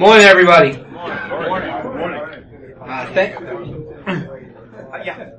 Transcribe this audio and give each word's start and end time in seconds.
Morning, 0.00 0.24
everybody. 0.24 0.78
Morning. 0.78 1.68
Uh, 2.80 3.12
th- 3.12 3.36
yeah. 5.04 5.30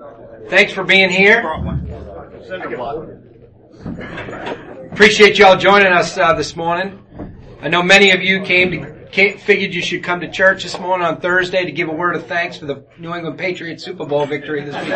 thanks 0.50 0.72
for 0.72 0.84
being 0.84 1.10
here. 1.10 1.40
Appreciate 4.92 5.40
y'all 5.40 5.58
joining 5.58 5.92
us 5.92 6.16
uh, 6.16 6.36
this 6.36 6.56
morning. 6.56 7.04
I 7.60 7.70
know 7.70 7.82
many 7.82 8.12
of 8.12 8.22
you 8.22 8.44
came 8.44 8.70
to 8.70 9.06
came, 9.08 9.40
figured 9.40 9.74
you 9.74 9.82
should 9.82 10.04
come 10.04 10.20
to 10.20 10.30
church 10.30 10.62
this 10.62 10.80
morning 10.80 11.08
on 11.08 11.20
Thursday 11.20 11.66
to 11.66 11.72
give 11.72 11.90
a 11.90 11.94
word 11.94 12.16
of 12.16 12.28
thanks 12.28 12.56
for 12.56 12.68
the 12.68 12.86
New 13.00 13.16
England 13.16 13.40
Patriots 13.40 13.84
Super 13.84 14.06
Bowl 14.06 14.28
victory 14.28 14.64
this 14.64 14.76
week. 14.76 14.90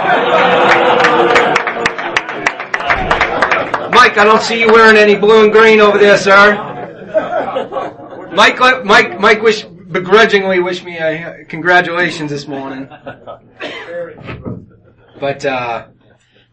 Mike, 3.90 4.16
I 4.16 4.26
don't 4.26 4.44
see 4.44 4.60
you 4.60 4.68
wearing 4.68 4.96
any 4.96 5.16
blue 5.16 5.44
and 5.44 5.52
green 5.52 5.82
over 5.82 5.98
there, 5.98 6.20
sir. 6.20 6.75
Mike, 8.36 8.60
Mike, 8.84 9.20
Mike 9.20 9.42
wish, 9.42 9.64
begrudgingly 9.64 10.60
wish 10.60 10.84
me 10.84 10.98
a 10.98 11.46
congratulations 11.46 12.30
this 12.30 12.48
morning. 12.48 12.90
But, 15.20 15.46
uh, 15.46 15.88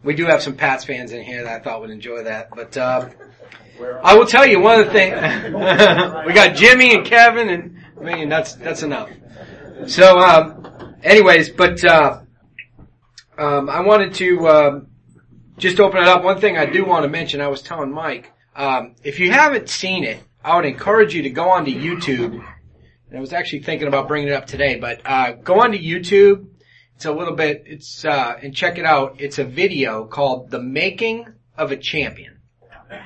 we 0.05 0.15
do 0.15 0.27
have 0.27 0.43
some 0.43 0.55
Pats 0.55 0.85
fans 0.85 1.13
in 1.13 1.23
here 1.23 1.45
that 1.45 1.61
I 1.61 1.65
thought 1.65 1.81
would 1.81 1.91
enjoy 1.91 2.25
that. 2.25 2.51
But, 2.55 2.77
uh, 2.77 3.09
I 4.03 4.17
will 4.17 4.27
tell 4.27 4.47
you 4.47 4.61
one 4.61 4.79
of 4.81 4.87
the 4.87 4.93
things, 4.93 5.15
we 6.27 6.33
got 6.33 6.55
Jimmy 6.55 6.95
and 6.95 7.05
Kevin 7.05 7.49
and, 7.49 7.77
I 8.01 8.17
mean, 8.17 8.29
that's, 8.29 8.55
that's 8.55 8.83
enough. 8.83 9.11
So, 9.87 10.19
um, 10.19 10.97
anyways, 11.03 11.51
but, 11.51 11.85
uh, 11.85 12.21
um, 13.37 13.69
I 13.69 13.81
wanted 13.81 14.15
to, 14.15 14.49
um, 14.49 14.87
just 15.59 15.81
open 15.81 16.03
it 16.03 16.09
up. 16.09 16.23
One 16.23 16.41
thing 16.41 16.57
I 16.57 16.67
do 16.67 16.85
want 16.85 17.03
to 17.05 17.09
mention, 17.09 17.41
I 17.41 17.49
was 17.49 17.63
telling 17.63 17.93
Mike, 17.93 18.33
um, 18.55 18.95
if 19.03 19.19
you 19.19 19.33
haven't 19.33 19.69
seen 19.69 20.05
it, 20.05 20.23
I 20.45 20.57
would 20.57 20.65
encourage 20.65 21.15
you 21.15 21.23
to 21.23 21.31
go 21.31 21.51
onto 21.51 21.71
YouTube. 21.71 22.45
And 23.09 23.19
I 23.19 23.21
was 23.21 23.33
actually 23.33 23.63
thinking 23.63 23.89
about 23.89 24.09
bringing 24.09 24.29
it 24.29 24.35
up 24.35 24.47
today, 24.47 24.77
but 24.77 25.01
uh, 25.05 25.33
go 25.33 25.61
onto 25.61 25.79
YouTube. 25.79 26.49
It's 26.97 27.05
a 27.05 27.13
little 27.13 27.35
bit. 27.35 27.65
It's 27.67 28.05
uh, 28.05 28.39
and 28.43 28.55
check 28.55 28.79
it 28.79 28.85
out. 28.85 29.21
It's 29.21 29.39
a 29.39 29.45
video 29.45 30.05
called 30.05 30.51
"The 30.51 30.61
Making 30.61 31.27
of 31.57 31.71
a 31.71 31.77
Champion." 31.77 32.39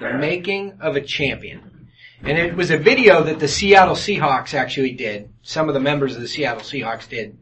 The 0.01 0.15
Making 0.15 0.79
of 0.81 0.97
a 0.97 1.01
Champion. 1.01 1.89
And 2.23 2.39
it 2.39 2.57
was 2.57 2.71
a 2.71 2.79
video 2.79 3.23
that 3.25 3.39
the 3.39 3.49
Seattle 3.49 3.95
Seahawks 3.95 4.55
actually 4.55 4.93
did. 4.93 5.31
Some 5.43 5.69
of 5.69 5.75
the 5.75 5.81
members 5.81 6.17
of 6.17 6.23
the 6.23 6.29
Seattle 6.29 6.63
Seahawks 6.63 7.09
did. 7.09 7.39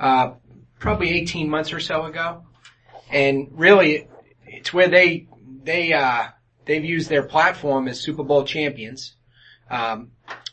Uh, 0.00 0.32
probably 0.78 1.10
18 1.10 1.48
months 1.48 1.72
or 1.72 1.80
so 1.80 2.04
ago. 2.04 2.44
And 3.10 3.48
really, 3.52 4.08
it's 4.46 4.72
where 4.72 4.88
they, 4.88 5.28
they, 5.62 5.92
uh, 5.92 6.28
they've 6.64 6.84
used 6.84 7.08
their 7.08 7.22
platform 7.22 7.88
as 7.88 8.00
Super 8.00 8.24
Bowl 8.24 8.44
champions 8.44 9.15
um, 9.70 10.10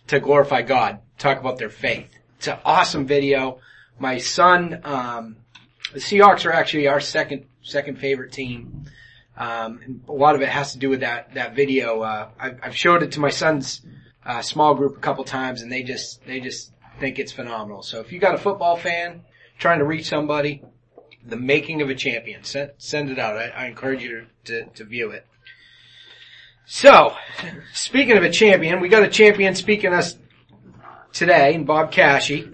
to 0.07 0.19
glorify 0.19 0.61
God, 0.61 0.99
talk 1.17 1.39
about 1.39 1.57
their 1.57 1.69
faith. 1.69 2.09
It's 2.37 2.47
an 2.47 2.59
awesome 2.65 3.05
video. 3.05 3.59
My 3.99 4.17
son, 4.17 4.81
um, 4.83 5.37
the 5.93 5.99
Seahawks 5.99 6.45
are 6.45 6.51
actually 6.51 6.87
our 6.87 6.99
second 6.99 7.45
second 7.61 7.99
favorite 7.99 8.31
team. 8.31 8.85
Um, 9.37 10.01
a 10.07 10.11
lot 10.11 10.35
of 10.35 10.41
it 10.41 10.49
has 10.49 10.73
to 10.73 10.79
do 10.79 10.89
with 10.89 11.01
that 11.01 11.33
that 11.35 11.55
video. 11.55 12.01
Uh, 12.01 12.29
I've, 12.39 12.59
I've 12.63 12.75
showed 12.75 13.03
it 13.03 13.13
to 13.13 13.19
my 13.19 13.29
son's 13.29 13.81
uh, 14.25 14.41
small 14.41 14.75
group 14.75 14.97
a 14.97 14.99
couple 14.99 15.23
times, 15.23 15.61
and 15.61 15.71
they 15.71 15.83
just 15.83 16.25
they 16.25 16.39
just 16.39 16.71
think 16.99 17.19
it's 17.19 17.31
phenomenal. 17.31 17.83
So 17.83 17.99
if 17.99 18.11
you 18.11 18.19
got 18.19 18.35
a 18.35 18.37
football 18.37 18.75
fan 18.75 19.21
trying 19.57 19.79
to 19.79 19.85
reach 19.85 20.07
somebody, 20.07 20.63
the 21.25 21.37
making 21.37 21.81
of 21.81 21.89
a 21.89 21.95
champion, 21.95 22.43
send 22.43 22.71
send 22.77 23.09
it 23.09 23.19
out. 23.19 23.37
I, 23.37 23.49
I 23.49 23.65
encourage 23.67 24.03
you 24.03 24.25
to, 24.45 24.63
to, 24.65 24.69
to 24.71 24.83
view 24.83 25.11
it. 25.11 25.25
So, 26.65 27.13
speaking 27.73 28.15
of 28.15 28.23
a 28.23 28.29
champion, 28.29 28.79
we 28.79 28.87
got 28.87 29.03
a 29.03 29.09
champion 29.09 29.53
speaking 29.53 29.93
us 29.93 30.15
today, 31.11 31.55
and 31.55 31.67
Bob 31.67 31.91
Cashy. 31.91 32.49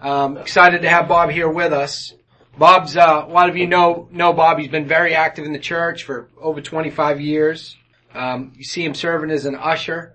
Um, 0.00 0.38
excited 0.38 0.82
to 0.82 0.88
have 0.88 1.08
Bob 1.08 1.30
here 1.30 1.48
with 1.48 1.72
us. 1.72 2.14
Bob's, 2.56 2.96
uh, 2.96 3.24
a 3.26 3.30
lot 3.30 3.48
of 3.48 3.56
you 3.56 3.66
know, 3.66 4.08
know 4.12 4.32
Bob. 4.32 4.58
He's 4.58 4.68
been 4.68 4.86
very 4.86 5.14
active 5.14 5.44
in 5.44 5.52
the 5.52 5.58
church 5.58 6.04
for 6.04 6.28
over 6.40 6.60
25 6.60 7.20
years. 7.20 7.76
Um, 8.14 8.52
you 8.56 8.62
see 8.62 8.84
him 8.84 8.94
serving 8.94 9.30
as 9.32 9.44
an 9.44 9.56
usher. 9.56 10.14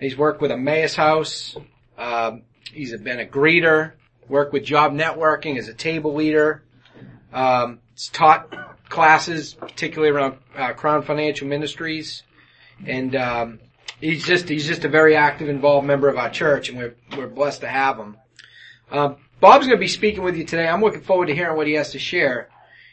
He's 0.00 0.16
worked 0.16 0.40
with 0.40 0.50
Emmaus 0.50 0.94
House. 0.96 1.54
Um, 1.98 2.42
he's 2.72 2.96
been 2.96 3.20
a 3.20 3.26
greeter, 3.26 3.92
worked 4.26 4.54
with 4.54 4.64
job 4.64 4.92
networking 4.92 5.58
as 5.58 5.68
a 5.68 5.74
table 5.74 6.14
leader. 6.14 6.64
Um, 7.30 7.80
he's 7.92 8.08
taught 8.08 8.88
classes, 8.88 9.52
particularly 9.52 10.14
around 10.14 10.38
uh, 10.56 10.72
Crown 10.72 11.02
Financial 11.02 11.46
Ministries 11.46 12.22
and 12.86 13.14
um, 13.16 13.60
he's 14.00 14.24
just 14.24 14.48
he's 14.48 14.66
just 14.66 14.84
a 14.84 14.88
very 14.88 15.16
active, 15.16 15.48
involved 15.48 15.86
member 15.86 16.08
of 16.08 16.16
our 16.16 16.30
church, 16.30 16.68
and 16.68 16.78
we're 16.78 16.94
we're 17.16 17.28
blessed 17.28 17.62
to 17.62 17.68
have 17.68 17.98
him. 17.98 18.16
Um, 18.90 19.16
Bob's 19.40 19.66
going 19.66 19.78
to 19.78 19.80
be 19.80 19.88
speaking 19.88 20.22
with 20.22 20.36
you 20.36 20.44
today. 20.44 20.66
I'm 20.66 20.80
looking 20.80 21.02
forward 21.02 21.26
to 21.26 21.34
hearing 21.34 21.56
what 21.56 21.66
he 21.66 21.74
has 21.74 21.92
to 21.92 21.98
share. 21.98 22.48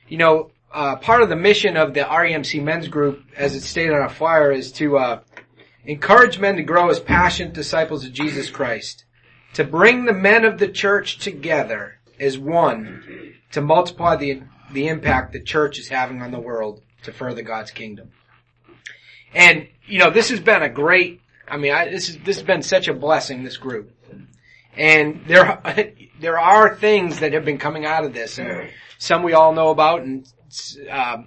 You 0.07 0.18
know, 0.18 0.51
uh, 0.72 0.97
part 0.97 1.23
of 1.23 1.29
the 1.29 1.35
mission 1.35 1.78
of 1.78 1.94
the 1.94 2.01
RUMC 2.01 2.62
Men's 2.62 2.88
Group, 2.88 3.23
as 3.35 3.56
it's 3.56 3.66
stated 3.66 3.94
on 3.94 4.01
our 4.01 4.09
flyer, 4.09 4.51
is 4.51 4.72
to 4.73 4.97
uh, 4.97 5.22
encourage 5.85 6.38
men 6.38 6.57
to 6.57 6.63
grow 6.63 6.90
as 6.90 7.00
passionate 7.00 7.53
disciples 7.53 8.06
of 8.06 8.13
Jesus 8.13 8.50
Christ, 8.50 9.06
to 9.53 9.63
bring 9.63 10.06
the 10.06 10.13
men 10.13 10.46
of 10.46 10.59
the 10.59 10.67
church 10.67 11.17
together 11.17 12.00
as 12.19 12.38
one, 12.38 13.34
to 13.52 13.62
multiply 13.62 14.16
the 14.16 14.44
the 14.72 14.88
impact 14.88 15.31
the 15.31 15.41
church 15.41 15.78
is 15.79 15.90
having 15.90 16.22
on 16.22 16.31
the 16.31 16.40
world 16.40 16.81
to 17.03 17.12
further 17.12 17.44
God's 17.44 17.72
kingdom. 17.72 18.12
And, 19.34 19.67
you 19.88 20.00
know, 20.00 20.09
this 20.09 20.29
has 20.29 20.40
been 20.40 20.62
a 20.62 20.69
great, 20.69 21.22
I 21.47 21.57
mean, 21.57 21.73
I, 21.73 21.90
this 21.90 22.09
is, 22.09 22.18
this 22.19 22.38
has 22.38 22.46
been 22.46 22.62
such 22.62 22.88
a 22.88 22.94
blessing, 22.94 23.44
this 23.44 23.57
group. 23.57 23.91
And 24.75 25.23
there, 25.28 25.62
there 26.19 26.40
are 26.40 26.75
things 26.75 27.19
that 27.19 27.34
have 27.34 27.46
been 27.46 27.57
coming 27.57 27.85
out 27.85 28.03
of 28.03 28.13
this, 28.13 28.38
and 28.38 28.69
some 28.97 29.23
we 29.23 29.34
all 29.34 29.53
know 29.53 29.69
about, 29.69 30.01
and 30.01 30.28
uh, 30.90 31.18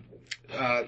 uh, 0.52 0.82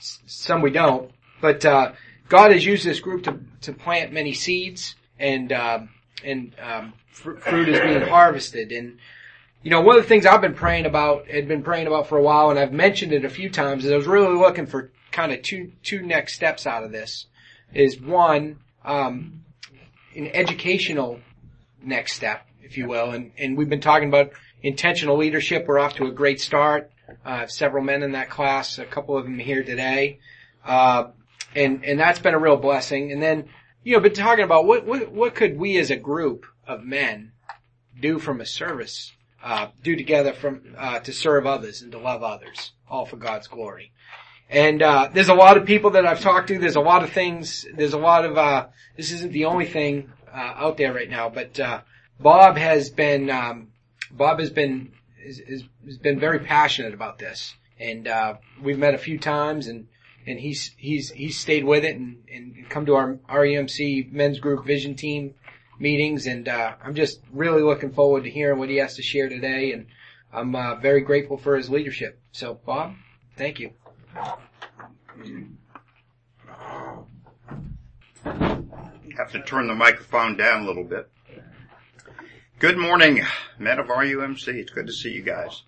some 0.00 0.62
we 0.62 0.70
don't. 0.70 1.10
But 1.40 1.64
uh, 1.64 1.92
God 2.28 2.52
has 2.52 2.64
used 2.64 2.84
this 2.84 3.00
group 3.00 3.24
to 3.24 3.40
to 3.62 3.72
plant 3.72 4.12
many 4.12 4.32
seeds, 4.32 4.96
and 5.18 5.52
uh, 5.52 5.80
and 6.24 6.54
um, 6.60 6.94
fr- 7.12 7.36
fruit 7.36 7.68
is 7.68 7.80
being 7.80 8.02
harvested. 8.02 8.72
And 8.72 8.98
you 9.62 9.70
know, 9.70 9.80
one 9.80 9.96
of 9.96 10.02
the 10.02 10.08
things 10.08 10.26
I've 10.26 10.40
been 10.40 10.54
praying 10.54 10.86
about, 10.86 11.28
had 11.28 11.46
been 11.46 11.62
praying 11.62 11.86
about 11.86 12.08
for 12.08 12.18
a 12.18 12.22
while, 12.22 12.50
and 12.50 12.58
I've 12.58 12.72
mentioned 12.72 13.12
it 13.12 13.24
a 13.24 13.30
few 13.30 13.50
times, 13.50 13.84
is 13.84 13.92
I 13.92 13.96
was 13.96 14.06
really 14.06 14.36
looking 14.36 14.66
for 14.66 14.90
kind 15.12 15.32
of 15.32 15.42
two 15.42 15.72
two 15.82 16.02
next 16.02 16.34
steps 16.34 16.66
out 16.66 16.84
of 16.84 16.92
this 16.92 17.26
is 17.72 18.00
one 18.00 18.58
um, 18.84 19.44
an 20.14 20.28
educational 20.28 21.20
next 21.82 22.14
step, 22.14 22.46
if 22.62 22.76
you 22.76 22.88
will, 22.88 23.10
and 23.10 23.32
and 23.38 23.56
we've 23.56 23.68
been 23.68 23.80
talking 23.80 24.08
about 24.08 24.32
intentional 24.62 25.16
leadership. 25.16 25.66
We're 25.66 25.78
off 25.78 25.94
to 25.94 26.06
a 26.06 26.12
great 26.12 26.40
start. 26.40 26.90
Uh, 27.24 27.46
several 27.46 27.82
men 27.82 28.02
in 28.02 28.12
that 28.12 28.30
class, 28.30 28.78
a 28.78 28.84
couple 28.84 29.16
of 29.16 29.24
them 29.24 29.38
here 29.38 29.64
today, 29.64 30.20
uh, 30.64 31.08
and 31.54 31.84
and 31.84 31.98
that's 31.98 32.20
been 32.20 32.34
a 32.34 32.38
real 32.38 32.56
blessing. 32.56 33.12
And 33.12 33.22
then 33.22 33.48
you 33.82 33.94
know, 33.94 34.00
been 34.00 34.12
talking 34.12 34.44
about 34.44 34.66
what 34.66 34.86
what 34.86 35.10
what 35.10 35.34
could 35.34 35.58
we 35.58 35.78
as 35.78 35.90
a 35.90 35.96
group 35.96 36.46
of 36.66 36.84
men 36.84 37.32
do 38.00 38.18
from 38.18 38.40
a 38.40 38.46
service, 38.46 39.12
uh, 39.42 39.68
do 39.82 39.96
together 39.96 40.32
from 40.32 40.74
uh, 40.76 41.00
to 41.00 41.12
serve 41.12 41.46
others 41.46 41.82
and 41.82 41.92
to 41.92 41.98
love 41.98 42.22
others, 42.22 42.72
all 42.88 43.06
for 43.06 43.16
God's 43.16 43.48
glory. 43.48 43.92
And 44.50 44.82
uh, 44.82 45.08
there's 45.12 45.28
a 45.28 45.34
lot 45.34 45.56
of 45.56 45.64
people 45.64 45.90
that 45.90 46.04
I've 46.04 46.20
talked 46.20 46.48
to. 46.48 46.58
There's 46.58 46.76
a 46.76 46.80
lot 46.80 47.04
of 47.04 47.10
things. 47.10 47.64
There's 47.72 47.92
a 47.92 47.98
lot 47.98 48.24
of. 48.24 48.36
Uh, 48.36 48.66
this 48.96 49.12
isn't 49.12 49.32
the 49.32 49.44
only 49.44 49.66
thing 49.66 50.10
uh, 50.32 50.54
out 50.56 50.76
there 50.76 50.92
right 50.92 51.08
now, 51.08 51.28
but 51.28 51.58
uh, 51.60 51.82
Bob 52.18 52.56
has 52.56 52.90
been. 52.90 53.30
Um, 53.30 53.68
Bob 54.10 54.40
has 54.40 54.50
been 54.50 54.92
is, 55.24 55.40
has 55.84 55.98
been 55.98 56.18
very 56.18 56.40
passionate 56.40 56.94
about 56.94 57.18
this, 57.18 57.54
and 57.78 58.08
uh, 58.08 58.34
we've 58.60 58.78
met 58.78 58.94
a 58.94 58.98
few 58.98 59.18
times, 59.18 59.68
and 59.68 59.86
and 60.26 60.40
he's 60.40 60.74
he's 60.76 61.10
he's 61.10 61.38
stayed 61.38 61.64
with 61.64 61.84
it 61.84 61.94
and, 61.94 62.16
and 62.32 62.68
come 62.68 62.86
to 62.86 62.96
our 62.96 63.18
RUMC 63.28 64.10
men's 64.10 64.40
group 64.40 64.64
vision 64.64 64.96
team 64.96 65.34
meetings, 65.78 66.26
and 66.26 66.48
uh, 66.48 66.74
I'm 66.84 66.96
just 66.96 67.20
really 67.32 67.62
looking 67.62 67.92
forward 67.92 68.24
to 68.24 68.30
hearing 68.30 68.58
what 68.58 68.68
he 68.68 68.78
has 68.78 68.96
to 68.96 69.02
share 69.02 69.28
today, 69.28 69.72
and 69.72 69.86
I'm 70.32 70.52
very 70.80 71.02
grateful 71.02 71.36
for 71.36 71.56
his 71.56 71.70
leadership. 71.70 72.20
So, 72.32 72.60
Bob, 72.66 72.94
thank 73.36 73.60
you. 73.60 73.72
Have 79.16 79.32
to 79.32 79.42
turn 79.44 79.66
the 79.66 79.74
microphone 79.74 80.36
down 80.36 80.64
a 80.64 80.66
little 80.66 80.84
bit. 80.84 81.08
Good 82.58 82.76
morning, 82.76 83.24
men 83.58 83.78
of 83.78 83.86
RUMC. 83.86 84.48
It's 84.48 84.72
good 84.72 84.86
to 84.86 84.92
see 84.92 85.10
you 85.10 85.22
guys. 85.22 85.62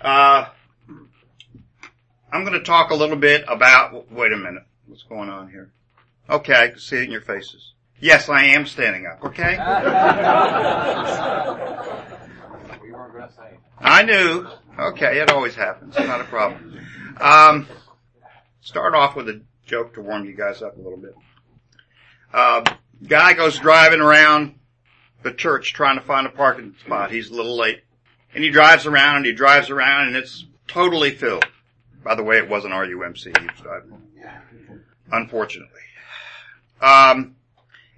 Uh, 0.00 0.46
I'm 2.32 2.44
going 2.44 2.52
to 2.52 2.62
talk 2.62 2.90
a 2.90 2.94
little 2.94 3.16
bit 3.16 3.44
about, 3.48 4.10
wait 4.10 4.32
a 4.32 4.36
minute, 4.36 4.64
what's 4.86 5.02
going 5.04 5.28
on 5.28 5.50
here? 5.50 5.70
Okay, 6.28 6.54
I 6.54 6.68
can 6.68 6.78
see 6.78 6.96
it 6.96 7.04
in 7.04 7.10
your 7.10 7.20
faces. 7.20 7.74
Yes, 8.00 8.28
I 8.28 8.44
am 8.46 8.66
standing 8.66 9.06
up, 9.06 9.24
okay? 9.24 9.56
I 13.78 14.02
knew. 14.02 14.46
Okay, 14.78 15.20
it 15.20 15.30
always 15.30 15.54
happens. 15.54 15.94
Not 15.96 16.20
a 16.20 16.24
problem. 16.24 16.80
Um, 17.20 17.68
start 18.60 18.94
off 18.94 19.14
with 19.14 19.28
a 19.28 19.42
joke 19.66 19.94
to 19.94 20.00
warm 20.00 20.24
you 20.24 20.34
guys 20.34 20.62
up 20.62 20.76
a 20.76 20.80
little 20.80 20.98
bit. 20.98 21.14
Uh, 22.32 22.62
Guy 23.06 23.34
goes 23.34 23.58
driving 23.58 24.00
around 24.00 24.54
the 25.22 25.32
church 25.32 25.72
trying 25.72 25.98
to 25.98 26.04
find 26.04 26.26
a 26.26 26.30
parking 26.30 26.74
spot. 26.84 27.10
He's 27.10 27.30
a 27.30 27.34
little 27.34 27.56
late. 27.56 27.82
And 28.34 28.42
he 28.42 28.50
drives 28.50 28.86
around 28.86 29.16
and 29.16 29.26
he 29.26 29.32
drives 29.32 29.70
around 29.70 30.08
and 30.08 30.16
it's 30.16 30.44
totally 30.66 31.10
filled. 31.10 31.46
By 32.02 32.14
the 32.14 32.22
way, 32.22 32.36
it 32.38 32.48
wasn't 32.48 32.74
RUMC 32.74 33.38
he 33.38 33.46
was 33.46 33.60
driving. 33.60 34.02
Unfortunately. 35.12 35.80
Um, 36.80 37.36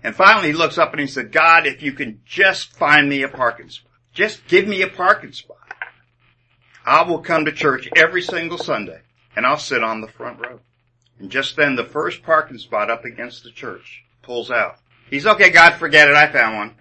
and 0.02 0.14
finally 0.14 0.48
he 0.48 0.52
looks 0.52 0.78
up 0.78 0.92
and 0.92 1.00
he 1.00 1.06
said, 1.06 1.32
God, 1.32 1.66
if 1.66 1.82
you 1.82 1.92
can 1.92 2.20
just 2.24 2.72
find 2.72 3.08
me 3.08 3.22
a 3.22 3.28
parking 3.28 3.70
spot, 3.70 3.92
just 4.16 4.46
give 4.48 4.66
me 4.66 4.80
a 4.80 4.88
parking 4.88 5.32
spot. 5.32 5.58
I 6.86 7.02
will 7.02 7.18
come 7.18 7.44
to 7.44 7.52
church 7.52 7.88
every 7.94 8.22
single 8.22 8.56
Sunday 8.56 9.02
and 9.36 9.46
I'll 9.46 9.58
sit 9.58 9.84
on 9.84 10.00
the 10.00 10.08
front 10.08 10.40
row. 10.40 10.58
And 11.18 11.30
just 11.30 11.54
then 11.54 11.76
the 11.76 11.84
first 11.84 12.22
parking 12.22 12.56
spot 12.58 12.90
up 12.90 13.04
against 13.04 13.44
the 13.44 13.50
church 13.50 14.04
pulls 14.22 14.50
out. 14.50 14.78
He's 15.10 15.26
okay, 15.26 15.50
God, 15.50 15.74
forget 15.74 16.08
it, 16.08 16.16
I 16.16 16.32
found 16.32 16.56
one. 16.56 16.74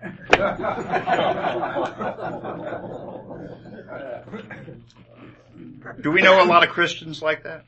do 6.01 6.11
we 6.11 6.21
know 6.21 6.41
a 6.41 6.47
lot 6.47 6.63
of 6.63 6.69
Christians 6.69 7.21
like 7.21 7.43
that? 7.43 7.65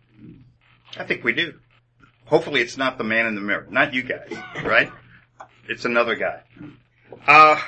I 0.98 1.04
think 1.04 1.26
we 1.26 1.34
do. 1.34 1.60
Hopefully 2.26 2.62
it's 2.62 2.78
not 2.78 2.98
the 2.98 3.04
man 3.04 3.26
in 3.26 3.36
the 3.36 3.42
mirror. 3.42 3.68
Not 3.70 3.94
you 3.94 4.02
guys, 4.02 4.34
right? 4.64 4.92
It's 5.68 5.84
another 5.84 6.16
guy. 6.16 6.42
Uh, 7.28 7.60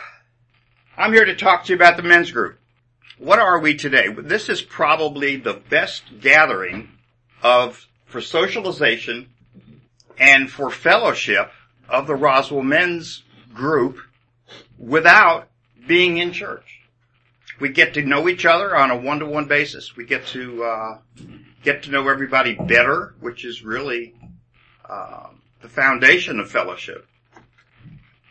I'm 1.00 1.14
here 1.14 1.24
to 1.24 1.36
talk 1.36 1.64
to 1.64 1.70
you 1.70 1.78
about 1.78 1.96
the 1.96 2.04
men's 2.04 2.30
group. 2.30 2.60
What 3.18 3.40
are 3.40 3.58
we 3.58 3.76
today? 3.76 4.10
This 4.10 4.50
is 4.50 4.62
probably 4.62 5.38
the 5.38 5.54
best 5.54 6.04
gathering 6.20 6.90
of, 7.42 7.88
for 8.04 8.20
socialization 8.20 9.30
and 10.18 10.52
for 10.52 10.70
fellowship 10.70 11.52
of 11.88 12.06
the 12.06 12.18
Roswell 12.18 12.64
men's 12.64 13.24
group 13.54 13.98
without 14.78 15.48
being 15.88 16.18
in 16.18 16.34
church. 16.34 16.82
We 17.62 17.70
get 17.70 17.94
to 17.94 18.02
know 18.02 18.28
each 18.28 18.46
other 18.46 18.76
on 18.76 18.92
a 18.92 18.98
one-to-one 18.98 19.46
basis. 19.46 19.96
We 19.96 20.04
get 20.04 20.28
to, 20.28 20.64
uh, 20.66 20.98
get 21.64 21.84
to 21.84 21.92
know 21.92 22.10
everybody 22.10 22.56
better, 22.56 23.16
which 23.22 23.46
is 23.46 23.64
really, 23.64 24.16
uh, 24.84 25.28
the 25.62 25.70
foundation 25.70 26.42
of 26.42 26.52
fellowship. 26.52 27.08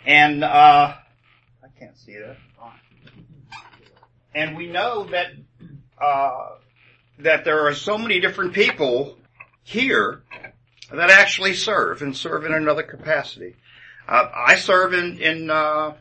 And, 0.05 0.45
uh, 0.45 0.97
I 1.65 1.69
can't 1.79 1.97
see 1.97 2.19
that. 2.19 2.37
And 4.39 4.57
we 4.57 4.69
know 4.69 5.03
that, 5.11 5.33
uh, 6.01 6.51
that 7.19 7.45
there 7.45 7.67
are 7.67 7.75
so 7.75 7.99
many 7.99 8.21
different 8.21 8.53
people 8.53 9.19
here 9.65 10.23
that 10.93 11.11
actually 11.11 11.55
serve 11.55 12.03
and 12.03 12.17
serve 12.17 12.45
in 12.45 12.55
another 12.55 12.85
capacity. 12.85 13.57
Uh, 14.07 14.29
I 14.33 14.55
serve 14.55 14.95
in, 14.95 15.19
in, 15.19 15.51
uh, 15.51 15.95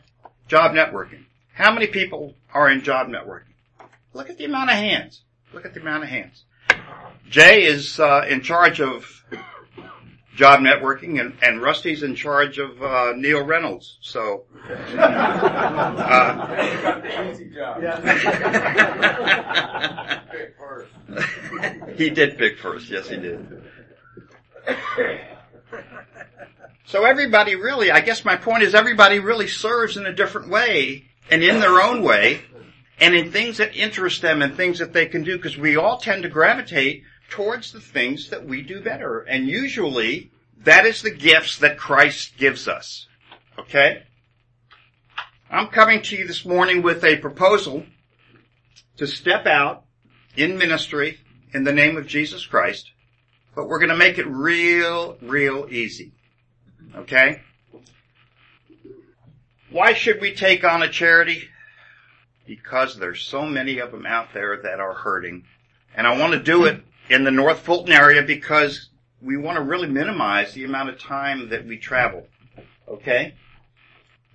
job 0.46 0.70
networking. 0.70 1.24
How 1.52 1.72
many 1.72 1.88
people 1.88 2.36
are 2.54 2.70
in 2.70 2.84
job 2.84 3.08
networking? 3.08 3.54
Look 4.12 4.30
at 4.30 4.38
the 4.38 4.44
amount 4.44 4.70
of 4.70 4.76
hands. 4.76 5.22
Look 5.52 5.66
at 5.66 5.74
the 5.74 5.80
amount 5.80 6.04
of 6.04 6.08
hands. 6.08 6.44
Jay 7.28 7.64
is, 7.64 7.98
uh, 7.98 8.24
in 8.28 8.42
charge 8.42 8.80
of 8.80 9.24
job 10.38 10.60
networking, 10.60 11.20
and, 11.20 11.36
and 11.42 11.60
Rusty's 11.60 12.04
in 12.04 12.14
charge 12.14 12.58
of 12.58 12.80
uh, 12.80 13.12
Neil 13.16 13.44
Reynolds. 13.44 13.98
So, 14.00 14.44
uh, 14.96 16.46
easy 17.32 17.50
job. 17.50 17.82
he 21.96 22.10
did 22.10 22.38
pick 22.38 22.58
first. 22.58 22.88
Yes, 22.88 23.08
he 23.08 23.16
did. 23.16 23.62
So 26.84 27.04
everybody 27.04 27.54
really, 27.54 27.90
I 27.90 28.00
guess 28.00 28.24
my 28.24 28.36
point 28.36 28.62
is 28.62 28.74
everybody 28.74 29.18
really 29.18 29.46
serves 29.46 29.98
in 29.98 30.06
a 30.06 30.12
different 30.14 30.48
way 30.48 31.04
and 31.30 31.44
in 31.44 31.60
their 31.60 31.82
own 31.82 32.02
way 32.02 32.40
and 32.98 33.14
in 33.14 33.30
things 33.30 33.58
that 33.58 33.76
interest 33.76 34.22
them 34.22 34.40
and 34.40 34.56
things 34.56 34.78
that 34.78 34.94
they 34.94 35.04
can 35.04 35.22
do 35.22 35.36
because 35.36 35.58
we 35.58 35.76
all 35.76 35.98
tend 35.98 36.22
to 36.22 36.30
gravitate 36.30 37.02
towards 37.28 37.72
the 37.72 37.80
things 37.80 38.30
that 38.30 38.44
we 38.44 38.62
do 38.62 38.80
better. 38.80 39.20
And 39.20 39.48
usually 39.48 40.30
that 40.64 40.86
is 40.86 41.02
the 41.02 41.10
gifts 41.10 41.58
that 41.58 41.78
Christ 41.78 42.36
gives 42.36 42.66
us. 42.66 43.06
Okay? 43.58 44.02
I'm 45.50 45.68
coming 45.68 46.02
to 46.02 46.16
you 46.16 46.26
this 46.26 46.44
morning 46.44 46.82
with 46.82 47.04
a 47.04 47.16
proposal 47.16 47.84
to 48.96 49.06
step 49.06 49.46
out 49.46 49.84
in 50.36 50.58
ministry 50.58 51.18
in 51.54 51.64
the 51.64 51.72
name 51.72 51.96
of 51.96 52.06
Jesus 52.06 52.44
Christ, 52.44 52.90
but 53.54 53.68
we're 53.68 53.78
going 53.78 53.88
to 53.90 53.96
make 53.96 54.18
it 54.18 54.26
real, 54.26 55.16
real 55.22 55.66
easy. 55.70 56.12
Okay? 56.94 57.40
Why 59.70 59.92
should 59.94 60.20
we 60.20 60.34
take 60.34 60.64
on 60.64 60.82
a 60.82 60.88
charity? 60.88 61.48
Because 62.46 62.96
there's 62.96 63.22
so 63.22 63.44
many 63.44 63.78
of 63.78 63.92
them 63.92 64.06
out 64.06 64.28
there 64.32 64.60
that 64.62 64.80
are 64.80 64.94
hurting. 64.94 65.44
And 65.94 66.06
I 66.06 66.18
want 66.18 66.32
to 66.32 66.38
do 66.38 66.64
it 66.64 66.82
in 67.10 67.24
the 67.24 67.30
North 67.30 67.60
Fulton 67.60 67.92
area 67.92 68.22
because 68.22 68.90
we 69.20 69.36
want 69.36 69.56
to 69.56 69.62
really 69.62 69.88
minimize 69.88 70.52
the 70.52 70.64
amount 70.64 70.88
of 70.88 70.98
time 70.98 71.48
that 71.50 71.66
we 71.66 71.78
travel. 71.78 72.26
Okay? 72.86 73.34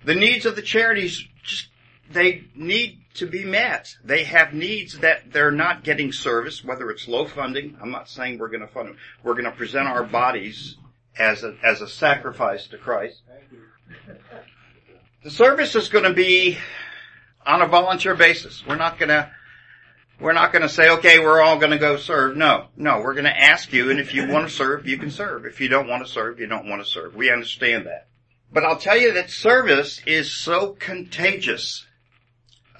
The 0.04 0.14
needs 0.14 0.44
of 0.46 0.56
the 0.56 0.62
charities 0.62 1.26
just, 1.42 1.68
they 2.10 2.44
need 2.54 3.00
to 3.14 3.26
be 3.26 3.44
met. 3.44 3.94
They 4.04 4.24
have 4.24 4.52
needs 4.52 4.98
that 4.98 5.32
they're 5.32 5.50
not 5.50 5.84
getting 5.84 6.12
service, 6.12 6.64
whether 6.64 6.90
it's 6.90 7.08
low 7.08 7.26
funding. 7.26 7.78
I'm 7.80 7.90
not 7.90 8.08
saying 8.08 8.38
we're 8.38 8.48
going 8.48 8.60
to 8.60 8.66
fund 8.66 8.88
them. 8.88 8.98
We're 9.22 9.34
going 9.34 9.44
to 9.44 9.52
present 9.52 9.88
our 9.88 10.04
bodies 10.04 10.76
as 11.18 11.44
a, 11.44 11.56
as 11.62 11.80
a 11.80 11.88
sacrifice 11.88 12.66
to 12.68 12.78
Christ. 12.78 13.22
The 15.22 15.30
service 15.30 15.74
is 15.74 15.88
going 15.88 16.04
to 16.04 16.12
be 16.12 16.58
on 17.46 17.62
a 17.62 17.66
volunteer 17.66 18.14
basis. 18.14 18.64
We're 18.66 18.76
not 18.76 18.98
going 18.98 19.08
to 19.08 19.30
we're 20.20 20.32
not 20.32 20.52
going 20.52 20.62
to 20.62 20.68
say, 20.68 20.90
okay, 20.90 21.18
we're 21.18 21.42
all 21.42 21.58
going 21.58 21.72
to 21.72 21.78
go 21.78 21.96
serve. 21.96 22.36
No, 22.36 22.68
no, 22.76 23.00
we're 23.00 23.14
going 23.14 23.24
to 23.24 23.36
ask 23.36 23.72
you, 23.72 23.90
and 23.90 23.98
if 23.98 24.14
you 24.14 24.28
want 24.28 24.48
to 24.48 24.54
serve, 24.54 24.86
you 24.86 24.96
can 24.96 25.10
serve. 25.10 25.44
If 25.44 25.60
you 25.60 25.68
don't 25.68 25.88
want 25.88 26.06
to 26.06 26.10
serve, 26.10 26.38
you 26.38 26.46
don't 26.46 26.68
want 26.68 26.84
to 26.84 26.88
serve. 26.88 27.14
We 27.14 27.30
understand 27.30 27.86
that. 27.86 28.08
But 28.52 28.64
I'll 28.64 28.78
tell 28.78 28.96
you 28.96 29.12
that 29.14 29.30
service 29.30 30.00
is 30.06 30.32
so 30.32 30.72
contagious. 30.72 31.84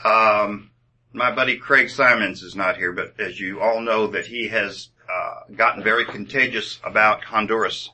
Um, 0.05 0.71
my 1.13 1.35
buddy 1.35 1.57
Craig 1.57 1.91
Simons 1.91 2.43
is 2.43 2.55
not 2.55 2.77
here, 2.77 2.93
but 2.93 3.19
as 3.19 3.41
you 3.41 3.61
all 3.61 3.81
know 3.81 4.07
that 4.09 4.27
he 4.27 4.49
has 4.49 4.91
uh, 5.13 5.53
gotten 5.55 5.83
very 5.83 6.05
contagious 6.05 6.79
about 6.85 7.25
Honduras. 7.25 7.91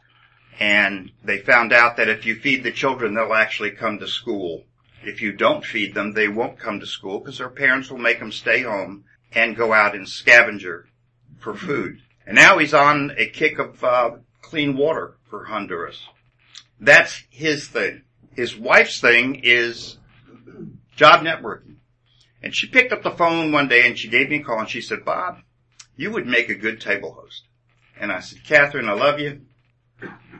And 0.58 1.10
they 1.24 1.38
found 1.38 1.72
out 1.72 1.96
that 1.96 2.10
if 2.10 2.26
you 2.26 2.36
feed 2.36 2.62
the 2.62 2.72
children, 2.72 3.14
they'll 3.14 3.32
actually 3.32 3.70
come 3.70 3.98
to 3.98 4.06
school. 4.06 4.64
If 5.02 5.22
you 5.22 5.32
don't 5.32 5.64
feed 5.64 5.94
them, 5.94 6.12
they 6.12 6.28
won't 6.28 6.58
come 6.58 6.80
to 6.80 6.86
school 6.86 7.20
because 7.20 7.38
their 7.38 7.48
parents 7.48 7.90
will 7.90 7.98
make 7.98 8.18
them 8.18 8.32
stay 8.32 8.62
home 8.62 9.04
and 9.32 9.56
go 9.56 9.72
out 9.72 9.94
and 9.94 10.08
scavenger 10.08 10.88
for 11.38 11.54
food. 11.54 12.00
And 12.26 12.36
now 12.36 12.58
he's 12.58 12.74
on 12.74 13.12
a 13.16 13.26
kick 13.26 13.58
of 13.58 13.82
uh, 13.82 14.10
clean 14.42 14.76
water 14.76 15.16
for 15.28 15.44
Honduras. 15.44 16.02
That's 16.78 17.24
his 17.30 17.68
thing. 17.68 18.02
His 18.34 18.56
wife's 18.56 19.00
thing 19.00 19.40
is 19.42 19.98
job 20.96 21.22
networking. 21.24 21.76
And 22.42 22.54
she 22.54 22.68
picked 22.68 22.92
up 22.92 23.02
the 23.02 23.10
phone 23.10 23.52
one 23.52 23.68
day 23.68 23.86
and 23.86 23.98
she 23.98 24.08
gave 24.08 24.30
me 24.30 24.36
a 24.36 24.42
call 24.42 24.60
and 24.60 24.68
she 24.68 24.80
said, 24.80 25.04
Bob, 25.04 25.38
you 25.96 26.10
would 26.10 26.26
make 26.26 26.48
a 26.48 26.54
good 26.54 26.80
table 26.80 27.12
host. 27.12 27.44
And 28.00 28.10
I 28.10 28.20
said, 28.20 28.44
Catherine, 28.44 28.88
I 28.88 28.94
love 28.94 29.20
you, 29.20 29.42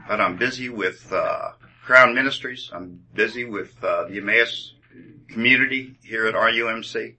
but 0.09 0.20
I'm 0.20 0.37
busy 0.37 0.70
with 0.70 1.12
uh, 1.12 1.50
Crown 1.85 2.14
Ministries. 2.14 2.70
I'm 2.73 3.02
busy 3.14 3.44
with 3.44 3.82
uh, 3.85 4.04
the 4.09 4.18
Emmaus 4.18 4.75
community 5.28 5.99
here 6.02 6.26
at 6.26 6.35
RUMC. 6.35 7.16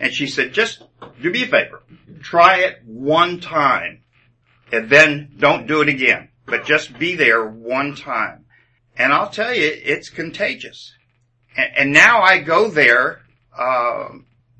And 0.00 0.12
she 0.12 0.26
said, 0.26 0.52
just 0.52 0.82
do 1.20 1.30
me 1.30 1.44
a 1.44 1.46
favor. 1.46 1.82
Try 2.22 2.60
it 2.60 2.80
one 2.84 3.40
time 3.40 4.02
and 4.72 4.88
then 4.88 5.32
don't 5.38 5.66
do 5.66 5.82
it 5.82 5.88
again, 5.88 6.30
but 6.46 6.64
just 6.64 6.98
be 6.98 7.14
there 7.14 7.44
one 7.46 7.94
time. 7.94 8.46
And 8.96 9.12
I'll 9.12 9.30
tell 9.30 9.54
you, 9.54 9.70
it's 9.72 10.08
contagious. 10.08 10.94
And, 11.56 11.70
and 11.76 11.92
now 11.92 12.22
I 12.22 12.38
go 12.38 12.68
there, 12.68 13.20
uh, 13.56 14.08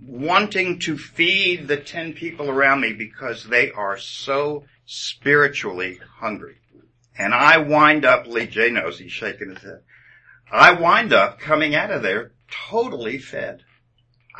wanting 0.02 0.78
to 0.80 0.97
feed 0.97 1.68
the 1.68 1.76
10 1.76 2.14
people 2.14 2.49
around 2.49 2.80
me 2.80 2.92
because 2.92 3.44
they 3.44 3.70
are 3.70 3.99
so 3.99 4.64
spiritually 4.87 6.00
hungry. 6.18 6.56
And 7.18 7.35
I 7.35 7.59
wind 7.59 8.04
up, 8.04 8.26
Lee 8.26 8.47
J 8.47 8.70
knows 8.70 8.99
he's 8.99 9.12
shaking 9.12 9.50
his 9.50 9.62
head. 9.62 9.82
I 10.50 10.73
wind 10.73 11.12
up 11.12 11.38
coming 11.38 11.75
out 11.75 11.90
of 11.90 12.02
there 12.02 12.32
totally 12.50 13.18
fed. 13.18 13.62